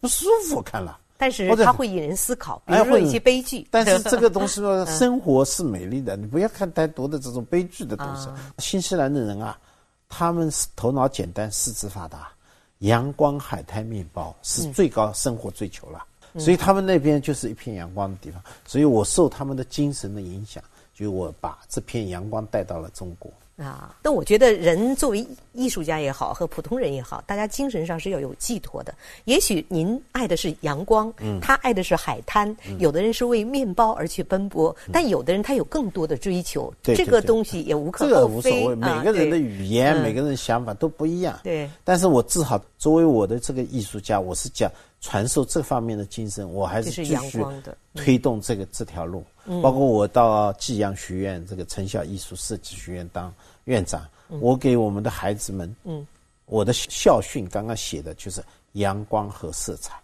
[0.00, 0.98] 不舒服看了。
[1.18, 3.68] 但是它会引人思考，比如说一些悲剧。
[3.70, 8.26] 但是这个东西呢， 生活是美丽的，你不要看太多的这种悲剧的东西。
[8.56, 9.58] 新西兰的人啊，
[10.08, 12.32] 他们是头脑简单，四肢发达。
[12.80, 16.04] 阳光海滩面包是最高生活追求了，
[16.38, 20.62] 所以他们那边就是一片阳光的地方，所以我受他们的精神的影响，
[20.94, 23.32] 就我把这片阳光带到了中国。
[23.60, 28.94] 啊，那我觉得人作为艺术家也好，和普通人也好，大家精神上是要有寄托的。
[29.26, 38.10] 也许您爱的是阳光，嗯，他爱的是海滩，有的人是为面包而去奔波，但有的人他有更多的追求，这个东西也无可厚非。
[38.10, 41.38] 这个无所谓，每个人的语言、每个人的想法都不一样。
[41.42, 44.70] 对，但是我至少作为我的这个艺术家，我是讲
[45.02, 47.44] 传授这方面的精神，我还是继续
[47.94, 49.22] 推动这个这条路。
[49.62, 53.32] 包括我到济阳学院这个成效艺术设计学院当。
[53.70, 54.04] 院长，
[54.40, 56.04] 我给我们的孩子们，嗯，
[56.46, 59.94] 我的校训刚刚写的就是阳光和色彩。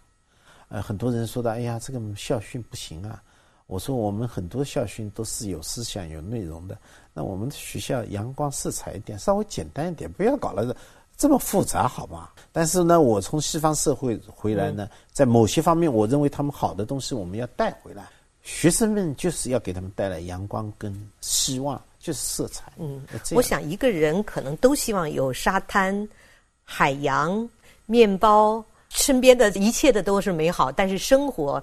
[0.69, 3.21] 呃，很多人说的，哎呀，这个校训不行啊。
[3.65, 6.77] 我说，我们很多校训都是有思想、有内容的。
[7.13, 10.73] 那我们的学校阳光色彩一点，稍微简单一点，不要搞了
[11.17, 12.33] 这么复杂，好吧？
[12.53, 18.07] 但是呢，我从西方社会回来呢，在某些方面，我认为他们好的东西我们要带回来。
[18.41, 21.81] 学生们就是要给他们带来阳光跟希望。
[22.07, 22.71] 就是色彩。
[22.77, 26.07] 嗯，我想一个人可能都希望有沙滩、
[26.63, 27.47] 海洋、
[27.85, 31.61] 面包，身边的一切的都是美好，但是生活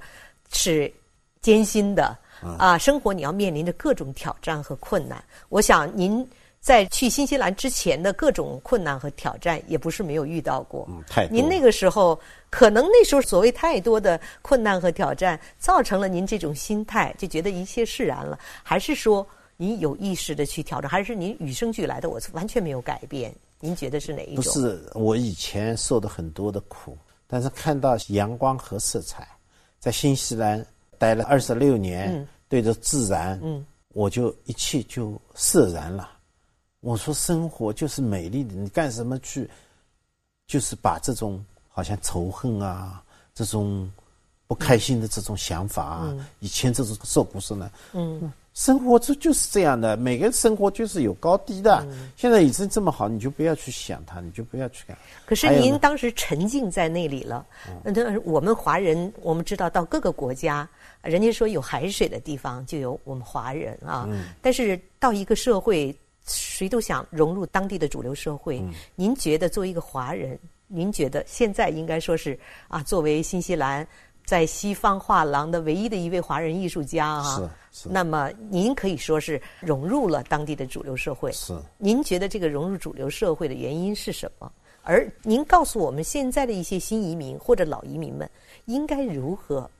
[0.53, 0.93] 是
[1.41, 2.15] 艰辛的
[2.59, 2.77] 啊！
[2.77, 5.25] 生活你要面临着各种挑战和困难。
[5.49, 6.29] 我想您。
[6.65, 10.87] 在去新西兰之前的各种困难和挑战，也不是没有遇到过。
[10.89, 18.39] 嗯，太您那个时候，可能那时候所谓太多的困难和挑战，造成了您这种心态，就觉得一切释然了。
[18.63, 19.27] 还是说
[19.57, 20.89] 您有意识的去调整？
[20.91, 22.11] 还是您与生俱来的？
[22.11, 23.35] 我完全没有改变。
[23.61, 24.45] 您觉得是哪一种？
[24.45, 29.27] 不是，我以前受的很多的苦，但是看到阳光和色彩，
[29.79, 30.65] 在新西兰
[30.99, 36.11] 待了二十六年，对着自然，嗯，我就一切就释然了。
[36.81, 39.49] 我说生活就是美丽的，你干什么去？
[40.47, 43.03] 就是把这种好像仇恨啊，
[43.35, 43.91] 这种
[44.47, 47.71] 不开心的这种想法啊，以前这种受不是呢？
[47.95, 51.87] 嗯，生活这就是这样的，每个人生活就是有高低的。
[52.17, 54.97] 现在已经这么好，你就不要去想它，你就不要去干。
[55.27, 57.45] 可是您当时沉浸在那里了。
[57.85, 60.69] 那我们华人，我们知道到各个国家，
[61.03, 64.09] 人家说有海水的地方就有我们华人啊。
[64.41, 65.95] 但是到一个社会。
[66.27, 68.59] 谁都想融入当地的主流社会。
[68.95, 70.39] 您觉得作为一个华人，
[70.69, 73.87] 您觉得现在应该说是啊，作为新西兰
[74.25, 77.89] 在西方画廊的唯一的一位华人艺术家啊，是是。
[77.89, 81.31] 那么您可以说是融入了当地的主流社会。
[81.33, 81.55] 是。
[81.79, 84.51] 您觉得这个融入主流社会的原因是什么？
[84.83, 88.29] 而您告诉我们，现在的一些新移民或者老移民们
[88.67, 89.71] 应该如何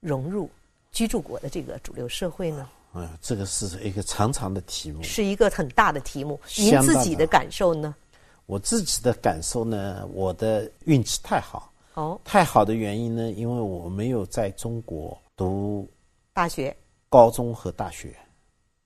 [0.00, 0.50] 融入
[0.90, 2.68] 居住国的这个主流社会呢？
[2.94, 6.40] 嗯，这个是一个长长的题目，是一个很大的题目。
[6.56, 7.94] 您自己的感受呢？
[8.46, 11.70] 我自己的感受呢，我的运气太好。
[11.98, 15.88] 哦，太好的原因呢，因为我没有在中国读
[16.32, 16.74] 大学、
[17.08, 18.14] 高中和大学。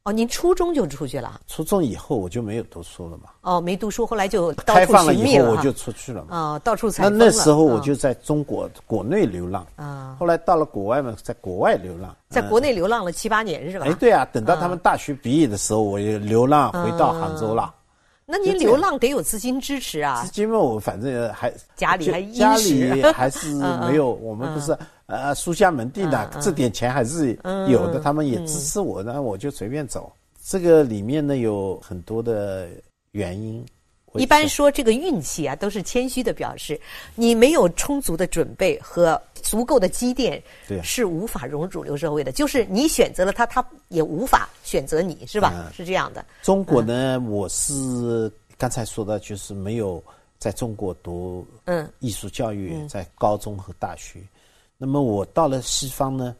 [0.05, 1.43] 哦，您初中就出去了？
[1.47, 3.25] 初中以后我就没有读书了嘛。
[3.43, 6.37] 哦，没读书，后来就开放了以后我就出去了嘛。
[6.37, 9.67] 哦，到处采风那那时候我就在中国国内流浪。
[9.77, 10.17] 啊。
[10.19, 12.17] 后来到了国外嘛，在国外流浪。
[12.31, 13.85] 在国内流浪了七八年是吧？
[13.87, 17.75] 哎，对啊，等到他们大学毕业的时候，我也流浪回到杭州了。
[18.33, 20.23] 那您流浪得有资金支持啊？
[20.25, 24.75] 资金嘛，我反正还家里还家里 还是没有，我们不是。
[25.05, 30.11] 呃，书香门第的，这点钱还是有的，他们也支持我，那我就随便走。
[30.43, 32.67] 这个里面呢有很多的
[33.11, 33.63] 原因。
[34.15, 36.81] 一般说这个运气啊，都是谦虚的表示。
[37.15, 40.43] 你没有充足的准备和足够的积淀，
[40.83, 42.33] 是无法融入主流社会的。
[42.33, 45.71] 就是你选择了他，他也无法选择你，是吧？
[45.75, 46.25] 是这样的。
[46.43, 50.03] 中国呢，我是刚才说的，就是没有
[50.39, 54.21] 在中国读嗯艺术教育，在高中和大学。
[54.79, 56.35] 那么我到了西方呢，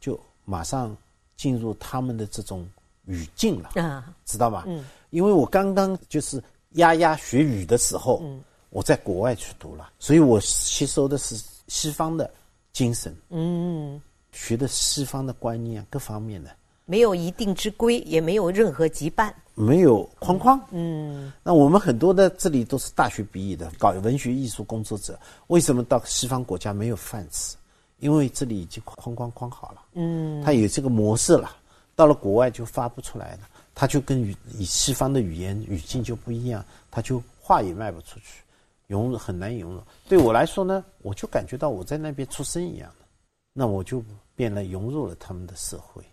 [0.00, 0.96] 就马上
[1.36, 2.68] 进入他们的这种
[3.06, 4.64] 语境了，啊，知道吧？
[4.66, 11.34] 嗯，因为我刚刚就是丫丫学语的时候，嗯，我在国外去读了，所以我吸收的是
[11.70, 12.28] 西方的
[12.72, 14.02] 精神，嗯，
[14.32, 16.50] 学的西方的观念各方面的，
[16.84, 21.32] 没有一定之规，也没有任何羁绊，没有框框，嗯。
[21.44, 27.54] 那我们很多的这里都是大学毕业的，搞文学艺术工作者，为什么到西方国家没有饭吃？
[28.00, 31.56] 因为这里已经框框框好了，嗯，它有这个模式了，
[31.94, 38.42] 到了国外就发不出来了，它就跟语以西方的语言语境就不一样，它就话也卖不出去，
[38.90, 39.82] 融入很难融入。
[40.08, 43.06] 对我来说呢，我就感觉到我在那边出生一样的，
[43.52, 46.04] 那我就变得融入了他们的社会，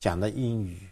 [0.00, 0.90] 讲的英语，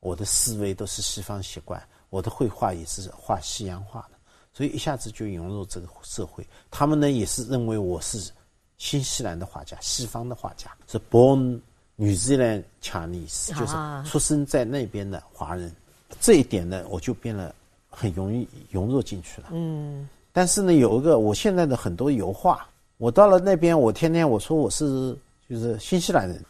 [0.00, 4.18] 我的思维都是西方习惯，我的绘画也是画西洋画的，
[4.52, 6.46] 所以一下子就融入这个社会。
[6.70, 8.32] 他们呢也是认为我是。
[8.80, 11.60] 新西兰的画家，西方的画家是 born
[11.96, 15.74] New Zealand Chinese，就是出生在那边的华人。
[16.20, 17.52] 这一点呢，我就变得
[17.90, 19.48] 很容易融入进去了。
[19.50, 20.08] 嗯。
[20.38, 22.64] 但是呢，有一个，我现在的很多油画，
[22.98, 25.12] 我到了那边，我天天我说我是
[25.50, 26.40] 就是新西兰人，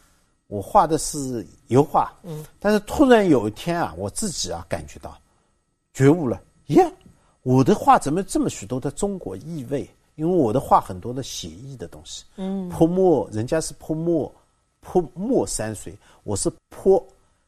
[0.45, 2.13] 我画的是油画。
[2.21, 2.45] 嗯。
[2.59, 5.17] 但是突然有一天啊，我自己啊感觉到
[5.91, 6.87] 觉悟了，耶，
[7.41, 9.89] 我的画怎么这么许多的中国意味？
[10.17, 14.31] 因为我的画很多的写意的东西，嗯，泼墨，人家是泼墨，
[14.81, 17.03] 泼墨山水，我是泼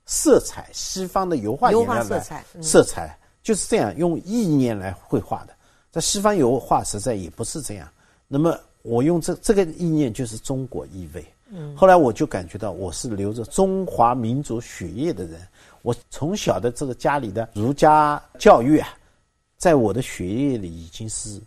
[0.08, 5.54] 色彩，西方的油画颜料色彩，色彩就是这样用意念来绘画的，
[5.92, 7.88] 在西方油画实在也不是这样。
[8.28, 11.24] 那么我用这这个意念就是中国意味。
[11.50, 15.40] 嗯，后来我就感觉到我是流着中华民族血液的人，
[15.82, 18.88] 我从小的这个家里的儒家教育啊，
[19.58, 21.40] 在我的血液里已经是。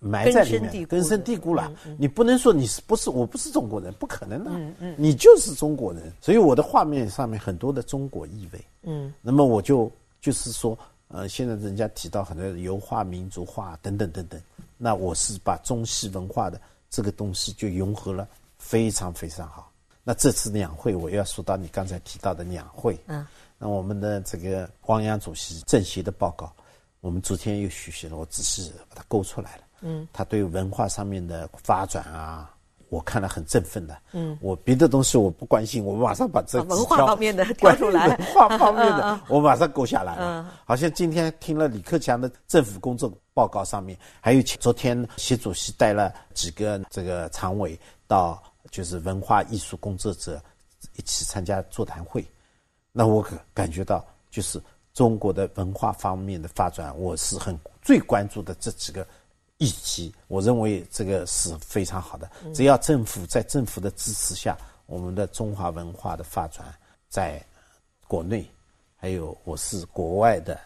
[0.00, 1.72] 埋在里面，根深蒂固了。
[1.96, 4.50] 你不能说你是不是我不是中国人，不可能的。
[4.50, 8.62] 嗯嗯，你就是中国人，所以我的画面上面很多的中国意味。
[8.82, 9.90] 嗯，那么我就
[10.20, 10.78] 就是说，
[11.08, 14.40] 呃，现在人家提到很多油画、民族画等等等等，
[14.76, 18.28] 那我是把中西文化的这个东西就融合了，
[18.58, 19.70] 非常非常好。
[20.02, 22.98] 那这次两会，我要说到你刚才提到的两会。
[23.06, 23.26] 嗯，
[23.58, 26.52] 那我们的这个汪洋主席政协的报告，
[27.00, 29.62] 我们昨天又学习了，我仔细把它勾出来了。
[29.80, 32.53] 嗯，他对文化上面的发展啊，
[32.94, 33.98] 我看了很振奋的。
[34.12, 40.48] 嗯，我别的东西我不关心，我马上把这 文化方面的挑出来，文化方面的我马上勾下来了。
[40.64, 47.76] 好像今天听了李克强的政府工作报告上面，还有昨天习主席带了几个这个常委
[48.06, 48.40] 到，
[48.70, 50.40] 就是文化艺术工作者
[50.96, 52.24] 一起参加座谈会，
[52.92, 59.04] 那我可感觉到就是中国的文化方面的发展，我是很最关注的这几个。
[59.64, 62.30] 议题，我认为这个是非常好的。
[62.54, 64.56] 只要政府在政府的支持下，
[64.86, 66.66] 我们的中华文化的发展，
[67.08, 67.42] 在
[68.06, 68.48] 国内，
[68.96, 70.58] 还有我是国外的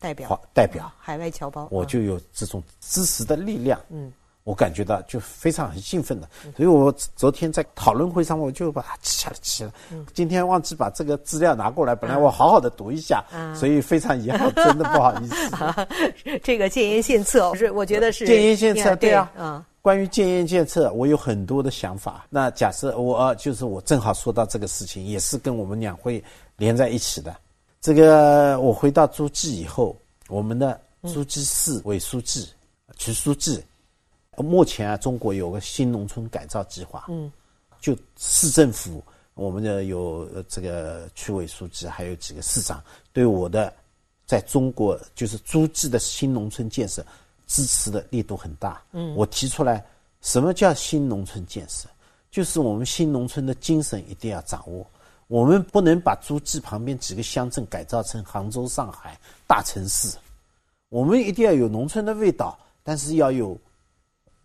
[0.00, 3.80] 代表，代表海外侨胞，我就有这种支持的力量。
[3.90, 4.12] 嗯。
[4.44, 9.72] 我感觉到就非常很兴奋的，所以我昨天在讨论会上我就把它记下来记了。
[10.12, 13.24] 今天忘记把这个资料拿过来，本来我好好的读一下，
[13.54, 15.34] 所以非常遗憾，真的不好意思。
[16.44, 19.32] 这个建言献策 是我觉得是建言献策，对啊。
[19.38, 22.26] 嗯，关于建言献策，我有很多的想法。
[22.28, 26.22] 那假设我就是我正好说到这个事情，也是跟我们两会
[26.58, 27.34] 连在一起的。
[27.80, 29.96] 这个我回到诸暨以后，
[30.28, 32.46] 我们的诸暨市委书记
[32.98, 33.58] 徐书记。
[34.42, 37.30] 目前啊，中国有个新农村改造计划，嗯，
[37.80, 39.02] 就市政府，
[39.34, 42.82] 我们的有这个区委书记，还有几个市长，
[43.12, 43.72] 对我的
[44.26, 47.04] 在中国就是诸暨的新农村建设
[47.46, 48.82] 支持的力度很大。
[48.92, 49.84] 嗯，我提出来，
[50.20, 51.88] 什么叫新农村建设？
[52.30, 54.84] 就是我们新农村的精神一定要掌握，
[55.28, 60.16] 我们不能把诸暨旁边几个乡镇改造成杭州、上海大城市，
[60.88, 63.56] 我们一定要有农村的味道，但是要有。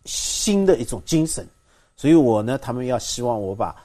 [0.05, 1.47] 新的一种精神，
[1.95, 3.75] 所以我呢，他们要希望我把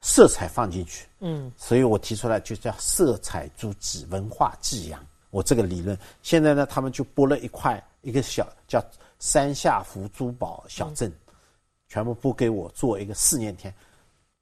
[0.00, 5.04] 色彩放进去，嗯，所以我提出来就叫色彩珠玑文化寄养。
[5.30, 8.84] 我这个理论，现在呢，他们就拨了一块一个小叫
[9.18, 11.12] 三下湖珠宝小镇，
[11.88, 13.74] 全部拨给我做一个试验田。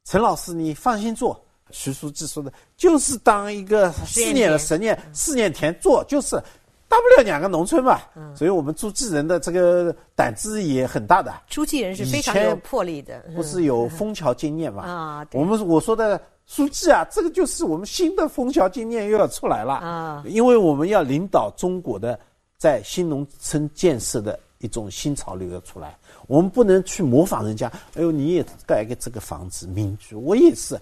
[0.05, 1.41] 陈老师，你放心做。
[1.71, 6.41] 徐书记说的，就是当一个四年的实验试验田做，就是。
[6.89, 7.99] 大不了两个农村嘛，
[8.35, 11.35] 所以我们诸暨人的这个胆子也很大的。
[11.49, 14.83] 诸暨人是非常有魄力的，不是有枫桥经验嘛？
[14.89, 20.23] 啊，我们我说的书记啊，这个就是我们新的枫桥经验又要出来了啊！
[20.27, 22.19] 因为我们要领导中国的
[22.57, 27.67] 在新农村建设的一种新潮流要出来，我们不能去模仿人家。
[27.95, 30.81] 哎呦，你也盖个这个房子民居，我也是，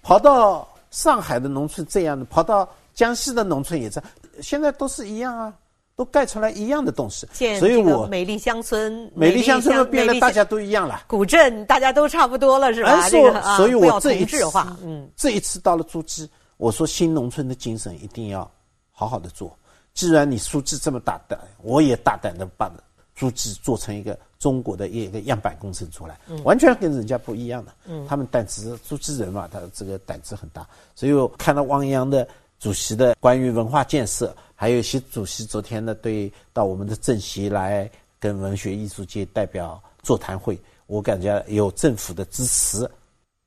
[0.00, 4.02] 跑到上海的农村这样的，跑到江西的农村也这。
[4.40, 5.54] 现在都是一样啊，
[5.94, 7.26] 都盖出来一样的东西，
[7.58, 11.02] 所以我美丽乡村，美丽乡村变得大家都一样了。
[11.06, 13.08] 古镇大家都差不多了，是吧？
[13.10, 14.42] 这个所以我这一次，
[14.82, 18.50] 嗯，这一次到了诸暨，我说新农村的精神一定要
[18.90, 19.54] 好好的做。
[19.92, 22.72] 既然你书记这么大胆，我也大胆的把
[23.14, 27.72] 诸暨做成一个中国的一个样板工程出来，完全跟人家不一样的。
[27.84, 30.66] 嗯，他们胆子，诸暨人嘛，他这个胆子很大。
[30.94, 32.26] 所以我看到汪洋的。
[32.62, 37.90] 主席的关于文化建设，还有习主席昨天呢，对到我们的政协来
[38.20, 40.56] 跟文学艺术界代表座谈会，
[40.86, 42.88] 我感觉有政府的支持，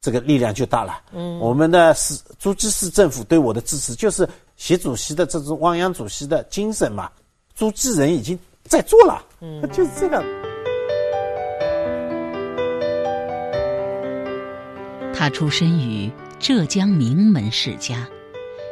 [0.02, 1.02] 这个力量就大了。
[1.14, 7.10] 嗯，我们的市诸暨市政府对我的支持，就是习主席的这种汪洋主席的精神嘛。
[7.56, 10.22] 诸暨人已经在做了，嗯，就是这个。
[15.14, 18.06] 他出身于浙江名门世家。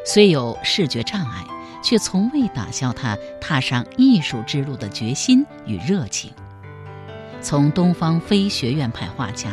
[0.05, 1.45] 虽有视觉障碍，
[1.81, 6.31] 却从未打消他踏上艺术之路的决心与热情。
[7.41, 9.49] 从东方非学院派画家，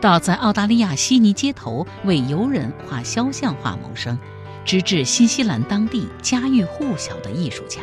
[0.00, 4.18] 到在澳大利亚悉尼街头为游人画肖像画谋生，
[4.64, 7.82] 直至新西兰当地家喻户晓的艺术家，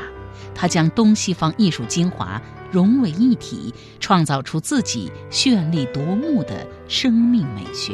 [0.55, 2.41] 他将东西方艺术精华
[2.71, 7.93] 融为一体，创造出自己绚丽夺目的生命美学。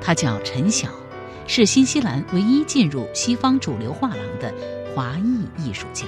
[0.00, 0.88] 他叫陈晓。
[1.46, 4.52] 是新西兰唯一进入西方主流画廊的
[4.94, 6.06] 华裔艺术家，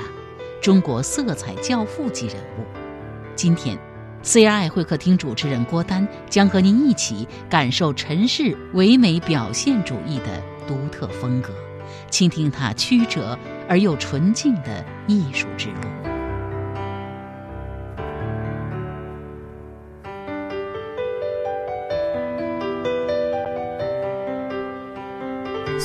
[0.62, 2.64] 中国色彩教父级人物。
[3.34, 3.78] 今天
[4.22, 11.51] ，CRI 会客厅主持人郭丹将和您一起感受陈氏唯美表现主义的独特风格，
[12.11, 16.06] 倾听他曲折而又纯净的艺术之路。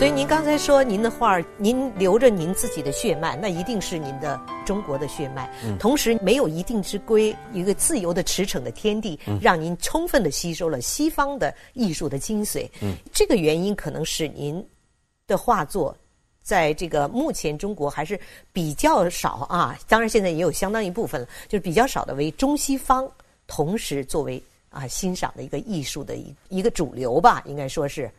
[0.01, 5.47] 所以您刚才说您的画您留着您自己的血脉，那一定是您的中国的血脉。
[5.77, 12.67] 同时没有一定之规，一个自由的驰骋的天地，让您充分的吸收了西方的艺术的精髓。
[13.11, 14.67] 这个原因可能使您
[15.27, 15.95] 的画作。
[16.41, 18.19] 在这个目前中国还是
[18.51, 23.07] 比较少啊，当然现在也有相当一部分了，就是比较少的为中西方
[23.45, 24.41] 同时作为
[24.71, 28.11] 啊欣赏的一个艺术的一一个主流吧，应该说是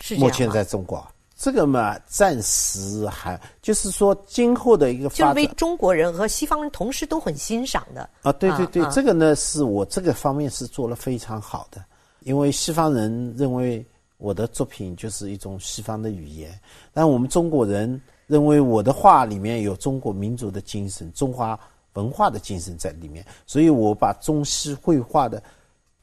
[0.00, 0.20] 是这样。
[0.20, 11.84] 目前在中国，这个嘛，暂时还就是说今后的一个就是为中国人和西方人同时都很欣赏的啊，对对对，这个呢是我这个方面是做了非常好的，
[12.20, 13.84] 因为西方人认为。
[14.20, 16.50] 我的作品就是一种西方的语言，
[16.92, 21.56] 但我们中国人认为我的画里面有中国民族的精神、中华
[21.92, 25.40] 文化的精神在里面，所以我把中西绘画的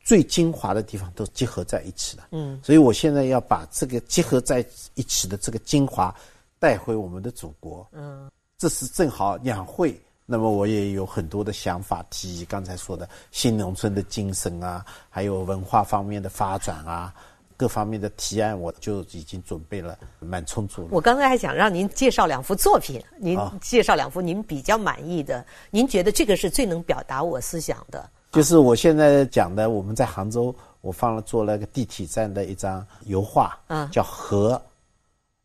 [0.05, 2.27] 最精华的地方都结合在一起了。
[2.31, 6.15] 嗯，所以我现在要把这个结合在一起的这个精华
[6.59, 7.85] 带回我们的祖国。
[7.91, 17.13] 嗯，这是正好两会，那么我也有很多的想法提议，刚才说的新农村的精神啊，还有文化方面的发展啊。
[17.57, 20.89] 各方面的提案我就已经准备了蛮充足了。
[20.91, 28.09] 我刚才还想让您介绍两幅作品，您介绍两幅您比较满意的，您觉得这个是最能表达我思想的。
[28.35, 34.61] 就是我现在讲的，我们在杭州，我放了做了个地铁站的一张油画，嗯，叫荷。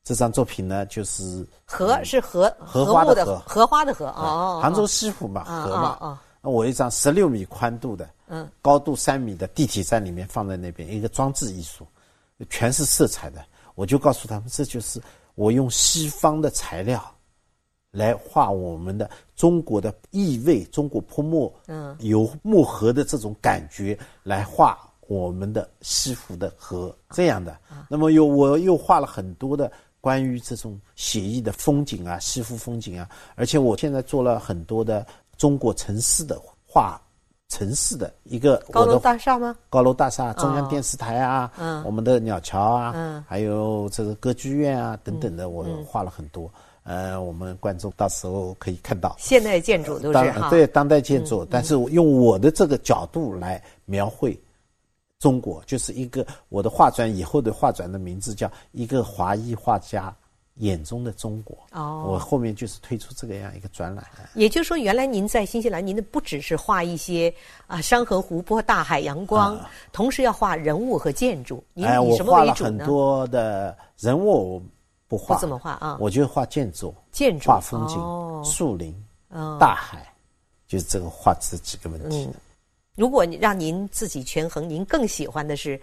[0.02, 4.58] 这张作品呢，就是荷是荷荷花的荷，荷花的荷哦。
[4.60, 6.18] 杭州西湖嘛，荷嘛。
[6.42, 11.86] 那我一张十六米宽度的，嗯，高度三米的地铁站里面放在那边，一个装置艺术。
[12.48, 13.44] 全是色彩的，
[13.76, 15.00] 我就告诉他们，这就是
[15.36, 17.00] 我用西方的材料
[17.90, 24.78] 来画我们的中国的意味，中国泼墨，嗯，有墨河的这种感觉来画
[25.08, 27.56] 我们的西湖的河这样的。
[27.88, 29.70] 那么又我又画了很多的
[30.00, 37.00] 关于这种写意的风景啊，西湖风景啊，而且我现在做了很多的中国城市的画。
[37.52, 39.56] 城市的一个高楼大厦吗？
[39.68, 46.48] 高楼大厦，中央电视台啊，嗯，我们的鸟桥啊，嗯，还有这个歌剧院啊等等的，我画了很多。
[46.82, 54.38] 呃，我们观众到时候可以看到现代建筑都是哈，对当代建筑，但是用我的这个角度来描绘
[55.18, 60.14] 中国，就是一个我的画展以后的画展的名字叫一个华裔画家。
[60.56, 64.04] 眼中的中国哦，我后面就是推出这个样一个展览。
[64.34, 67.32] 也就是说，原来您在新西兰，您的不只是画一些
[67.66, 69.58] 啊山河湖泊、大海阳光，
[69.90, 71.64] 同时要画人物和建筑。
[71.72, 72.84] 您以什么为主呢？
[72.84, 74.62] 很多的人物
[75.10, 75.96] 不画，不怎么画啊？
[75.98, 77.96] 我就画建筑，建筑画风景、
[78.44, 78.94] 树林、
[79.58, 80.06] 大海，
[80.68, 82.30] 就是这个画这几个问题。
[82.94, 85.80] 如果你让您自己权衡，您更喜欢的是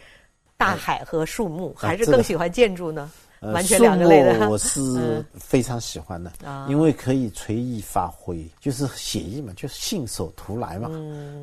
[0.56, 3.12] 大海和树木，还是更喜欢建筑呢？
[3.42, 6.32] 完全两个类的，我是 非常喜欢的，
[6.70, 10.90] 因为可以随意发挥，就是写意嘛，就是信手涂来嘛，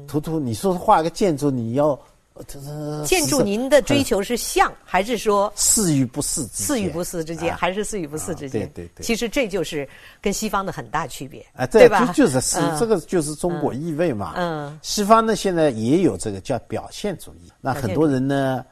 [0.09, 0.41] 涂涂。
[0.41, 1.99] 你说画个建筑，你要
[3.07, 6.47] 建筑，您的追求是像，还是说似与不似？
[6.53, 8.69] 似与不似之间，还是似与不似之间？
[8.75, 9.05] 对对对。
[9.05, 9.89] 其实这就是
[10.21, 12.13] 跟西方的很大区别，对吧？
[12.13, 14.33] 就是是这个就是中国意味嘛。
[14.37, 14.77] 嗯。
[14.83, 18.65] 西方呢，现在也有这个叫表现主义，那很多人呢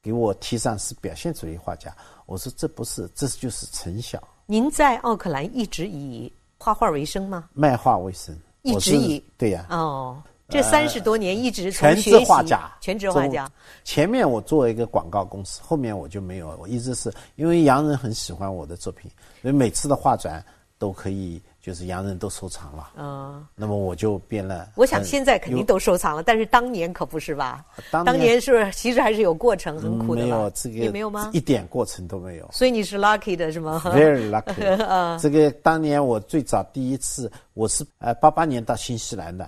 [0.00, 1.94] 给我提上是表现主义画家。
[2.26, 4.22] 我说这不是，这就是成效。
[4.46, 7.48] 您在奥克兰一直以画画为生吗？
[7.54, 9.66] 卖画为生，一直以对呀。
[9.70, 13.50] 哦，这三十多年一直全职画家，全职画家。
[13.84, 20.44] 前面我做一个广告公司，后面我就没有，我一直是因为洋人很喜欢我的作品，所以每次的画展
[20.78, 21.40] 都可以。
[21.62, 24.70] 就是洋人都收藏了，嗯，那么我就变了。
[24.76, 27.62] 我想现在肯定都收藏了，但是当年可不是吧？
[27.90, 30.22] 当年是其实还是有过程，很苦的。
[30.22, 31.28] 没有这个也没有吗？
[31.34, 32.48] 一点过程都没有。
[32.50, 33.82] 所以你是 lucky 的是吗？
[33.94, 35.18] Very lucky。
[35.18, 39.46] 这个当年我最早第一次，我是呃八八年到新西兰的，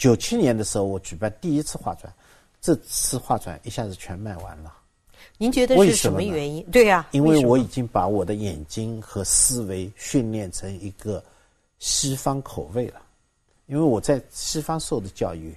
[0.00, 2.10] 九七年的时候我举办第一次画展，
[2.58, 4.72] 这次画展一下子全卖完了。
[5.36, 6.64] 您觉得是什么原因？
[6.72, 11.22] 对呀，因为我已经把我的眼睛和思维训练成一个
[11.80, 13.02] 西方口味了。
[13.66, 15.54] 因为我在西方受的教育，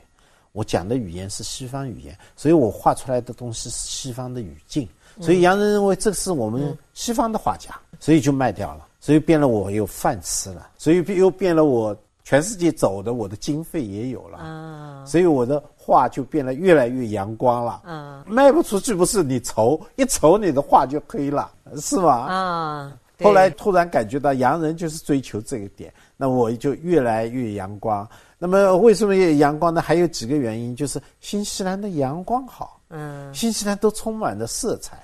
[0.51, 4.85] 我讲的语言是西方语言，所以我画出来的东西是西方的语境。
[5.21, 14.37] 所以洋人认为这是我们西方的画家，所以就卖掉了，所以变了我有饭吃了，所以又变了我全世界走的我的经费也有了。
[14.37, 15.63] 啊，所以我的。
[15.85, 22.13] 画就变得越来越阳光了，啊，卖不出去不是你愁，一愁你的画就黑了，是吗？
[22.13, 28.07] 啊，后来突然感觉到洋人就是追求这一点，那我就越来越阳光。
[28.37, 29.81] 那么为什么阳光呢？
[29.81, 34.97] 还有几个原因，就是新西兰的阳光好，嗯，新西兰都充满了色彩，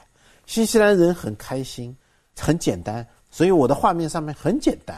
[0.46, 1.94] 新西兰人很开心。
[2.40, 4.98] 很简单，所以我的画面上面很简单，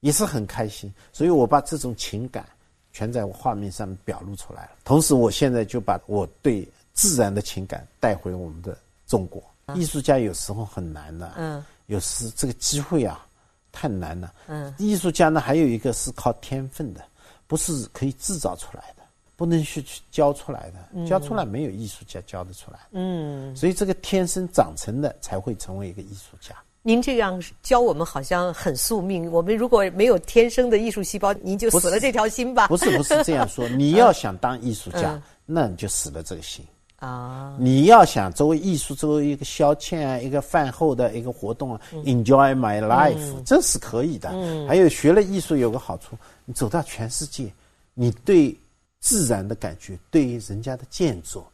[0.00, 0.92] 也是很开心。
[1.12, 2.46] 所以我把这种情感
[2.92, 4.70] 全在我画面上表露出来了。
[4.84, 8.76] 同时，我现在就把我对自然的情感带回我们的
[9.06, 9.42] 中国。
[9.74, 13.26] 艺术家有时候很难的，嗯，有时这个机会啊
[13.72, 17.04] 太难了，嗯，艺术家呢还有一个是靠天分的，
[17.46, 18.96] 不是可以制造出来的。
[19.34, 22.78] 不能去去教出来的，教出来没有艺术家教得出来。
[22.92, 26.56] 嗯，所以这个天生长成的才会成为一个艺术家。
[26.86, 29.28] 您这样教我们好像很宿命。
[29.32, 32.68] 我们如果没有天生的艺术细胞，您就死了这条心吧。
[32.68, 36.64] 不是不是这样说，你要想当艺术家，那你就死了这个心
[37.00, 37.56] 啊。
[37.58, 44.30] 你要想作为艺术作为一个消遣啊，一个饭后的一个活动啊，enjoy my life，这是可以的。
[44.68, 47.52] 还有学了艺术有个好处，你走到全世界，
[47.94, 48.56] 你对。
[48.98, 51.44] 自然的感觉，对于人家的建筑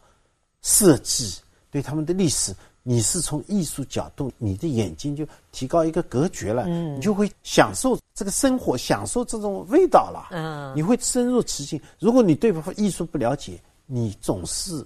[0.62, 1.35] 设计，
[1.70, 11.80] 对他们的历史，你是从艺术角度，你的眼睛就提高一个格局了，嗯，你就会享受这个生活，享受这种味道了，嗯，你会深入其境。
[11.99, 14.85] 如果你对艺术不了解，你总是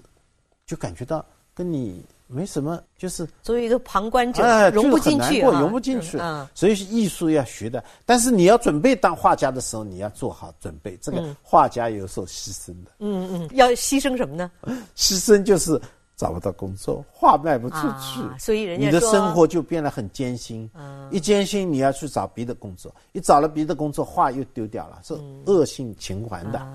[0.67, 1.25] 就感觉到
[1.55, 2.03] 跟你。
[2.29, 6.19] 没什么，就是作为一个旁观者，融不进去啊，融不进去。
[6.57, 10.99] 所以艺术要学的，但是你要准备当画家的时候，你要做好准备。
[11.01, 12.91] 这个画家有时候牺牲的。
[12.99, 14.51] 嗯嗯，要牺牲什么呢？
[14.97, 15.81] 牺牲就是
[16.17, 20.69] 找不到工作，画卖不出去，所以人家你的生活就变得很艰辛。
[21.11, 25.15] 一艰辛，你要去找别的工作，一找了别的工作，画又丢掉了，是
[25.45, 26.67] 恶性循环的。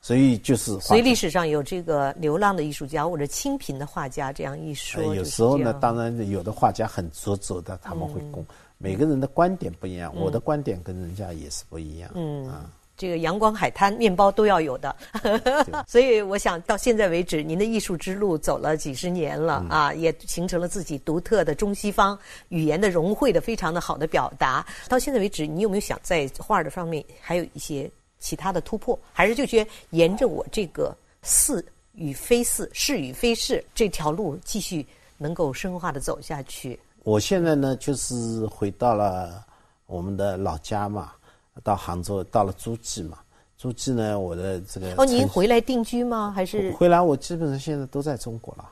[0.00, 5.14] 所以就是，所以历史上有这个流浪的艺术家或者清贫的画家这样一说。
[5.14, 8.46] 有时候呢，当然有的画家很执着的，他们会供。
[8.78, 12.08] 每个人的观点不一样，我的观点跟人家也是不一样。
[12.14, 14.94] 嗯啊，这个阳光海滩面包都要有的。
[15.88, 22.18] 所以我想到现在为止，您的艺术之路走了几十年了啊，也形成了自己独特的中西方
[22.50, 24.66] 语言的融汇的非常的好的表达。
[24.88, 27.90] 到现在为止，你有没有想在画的方面还有一些？
[28.20, 30.92] 其他的突破，还是就觉得沿着我这个
[31.22, 34.84] 似与非似、是与非是这条路继续
[35.18, 36.76] 能够深化的走下去。
[37.04, 39.46] 我现在呢，就是回到了
[39.86, 41.12] 我们的老家嘛，
[41.62, 43.18] 到杭州，到了诸暨嘛。
[43.56, 46.32] 诸暨呢，我的这个哦，您回来定居吗？
[46.34, 47.00] 还是回来？
[47.00, 48.64] 我基本上现在都在中国了。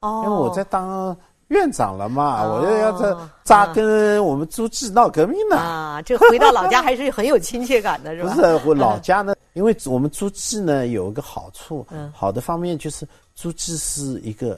[0.00, 1.16] 哦，因为我在当。
[1.48, 2.44] 院长了嘛？
[2.44, 3.12] 我又要在
[3.42, 5.56] 扎根我们诸暨闹革命呢。
[5.56, 8.30] 啊，这回到老家还是很有亲切感的，是吧？
[8.38, 13.04] 不是我老家呢，因为我们诸暨呢有一个好处，好的方面就是
[13.34, 14.56] 诸暨是一个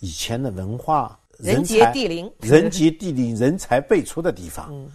[0.00, 4.68] 以前的文化人杰地灵、人杰地灵、人才辈出的地方。
[4.70, 4.88] 嗯，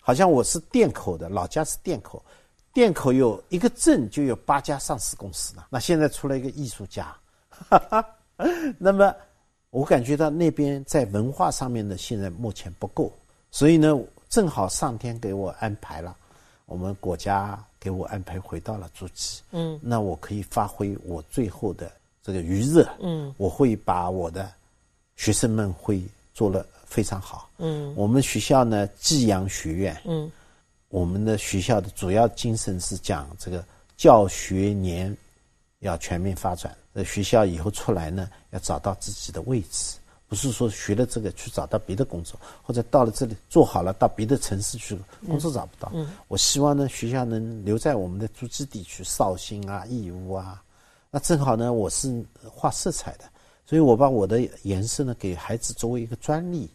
[0.00, 2.22] 好像我是店口的，老家是店口，
[2.72, 5.68] 店口有一个镇就有八家上市公司了。
[5.70, 7.16] 那现在出来一个艺术家，
[7.48, 8.04] 哈哈，
[8.78, 9.14] 那么。
[9.72, 13.12] 我感觉到那边在文化上面呢，现在目前不够，
[13.52, 13.96] 所以呢，
[14.28, 16.16] 正好上天给我安排了，
[16.66, 21.88] 我们国家给我安排回到了诸暨，嗯，那我可以发挥我最后的
[22.20, 24.52] 这个余热，嗯，我会把我的
[25.14, 26.02] 学生们会
[26.34, 30.30] 做了非常好，嗯，我们学校呢，寄阳学院，嗯，
[30.88, 33.64] 我们的学校的主要精神是讲这个
[33.96, 35.16] 教学年
[35.78, 36.76] 要全面发展。
[36.92, 45.92] 呃学校以后出来呢，要找到自己的位置，不是说学了这个去找到别的工作，或者到了这里做好了到别的城市去工作找不到。
[45.94, 46.10] 嗯。
[46.26, 50.60] 我希望呢，学校能留在我们的租界地区，绍兴啊、义乌啊。
[51.12, 53.24] 那正好呢，我是画色彩的，
[53.64, 56.68] 所以我把我的颜色呢给孩子作为一个专利，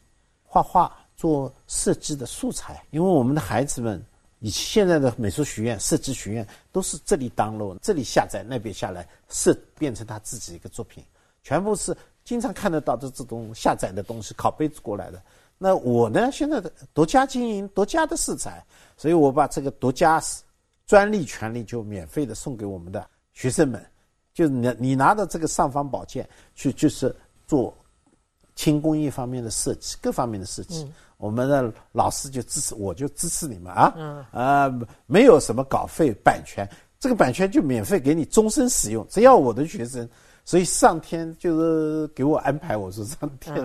[0.55, 4.03] 画画做设计的素材，因为我们的孩子们。
[4.37, 11.03] 你现在的美术学院、设计学院都是这里当路，这里下载，那边下来，设变成他自己一个作品，
[11.41, 15.19] 全部是经常看得到的这种下载的东西，拷贝过来的。
[15.57, 18.63] 那我呢，现在的独家经营、独家的色彩，
[18.97, 20.21] 所以我把这个独家
[20.85, 23.83] 专利权利就免费的送给我们的学生们，
[24.31, 27.15] 就你你拿着这个尚方宝剑去，就是
[27.47, 27.75] 做
[28.55, 30.87] 轻工艺方面的设计，各方面的设计。
[31.17, 34.27] 我们的老师就支持，我就支持你们啊！
[34.31, 40.07] 啊，没有什么稿费、版权，这个版权就免费给你终身使用，只要我的学生。
[40.45, 43.55] 所以上天就是给我安排，我是上天。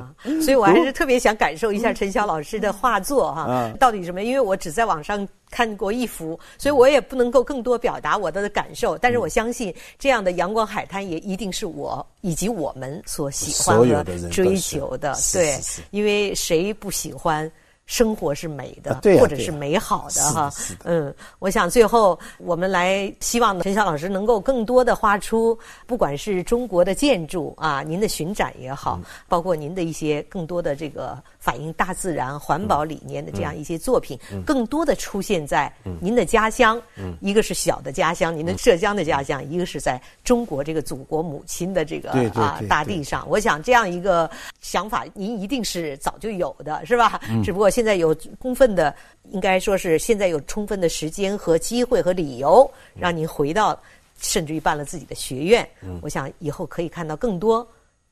[0.40, 4.24] 所以我还是特别想感受一下陈晓老师的画作哈，到底什么？
[4.24, 8.96] 因为我只在网上看过一幅，所以我也不能够更多表达我的感受。
[8.96, 15.14] 但是我相信这样的阳光海滩也一定是我以及我们所喜欢和追求的。
[15.34, 15.60] 对，
[15.90, 17.50] 因为谁不喜欢？
[17.90, 20.48] 生活是美的，对或者是美好的哈。
[20.84, 34.16] 嗯，我想最后我们来希望陈晓老师能够更多的画出，不管是中国的建筑啊，您的巡展也好，包括您的一些更多的这个反映大自然环保理念的这样一些作品，
[34.46, 35.70] 更多的出现在
[36.00, 36.80] 您的家乡。
[37.18, 43.28] 一个是小的家乡，您的浙江的家乡；一个是在中国这个祖国母亲的这个啊大地上。
[43.28, 44.30] 我想这样一个
[44.60, 47.20] 想法，您一定是早就有的，是吧？
[47.42, 48.94] 只不过现在有充分的，
[49.30, 53.78] 应该说是现在有充分的时间和机会和理由，让您回到，
[54.20, 55.68] 甚至于办了自己的学院。
[56.02, 57.66] 我想以后可以看到更多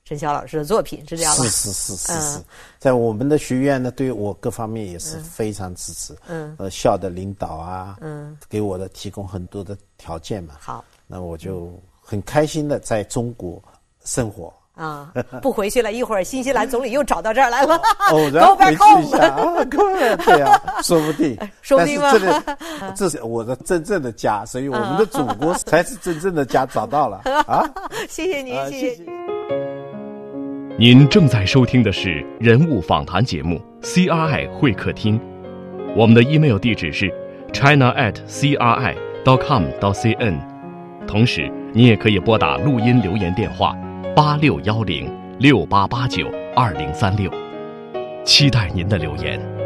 [0.05, 1.43] 陈晓老师的作品，是这样吧？
[1.43, 2.39] 是是是是是，
[2.79, 6.17] 在我们的学院呢，对我各方面也是非常支持。
[6.27, 10.57] 嗯，呃，校的领导啊，嗯，给我的提供很多的条件嘛。
[10.59, 13.63] 好，那我就很开心的在中国
[14.03, 14.51] 生活。
[14.79, 15.11] 啊，
[15.43, 15.93] 不回去了。
[15.93, 17.79] 一会儿新西兰总理又找到这儿来了，
[18.13, 19.65] 偶然 回去一下啊，
[20.25, 22.13] 对啊，说不定，说不定吗？
[22.95, 27.69] 这是我的真正的家，所以我们的祖国才是真正的家，找到了啊！
[28.09, 29.03] 谢谢您，谢谢。
[30.79, 35.19] 您正在收听的是人物访谈节目《CRI 会客厅》，
[35.97, 37.13] 我们的 email 地址是
[37.53, 40.39] china at cri dot com dot cn，
[41.09, 43.77] 同时你也可以拨打录音留言电话。
[44.19, 45.09] 八六幺零
[45.39, 47.31] 六八八九二零三六，
[48.25, 49.58] 期待您的留言。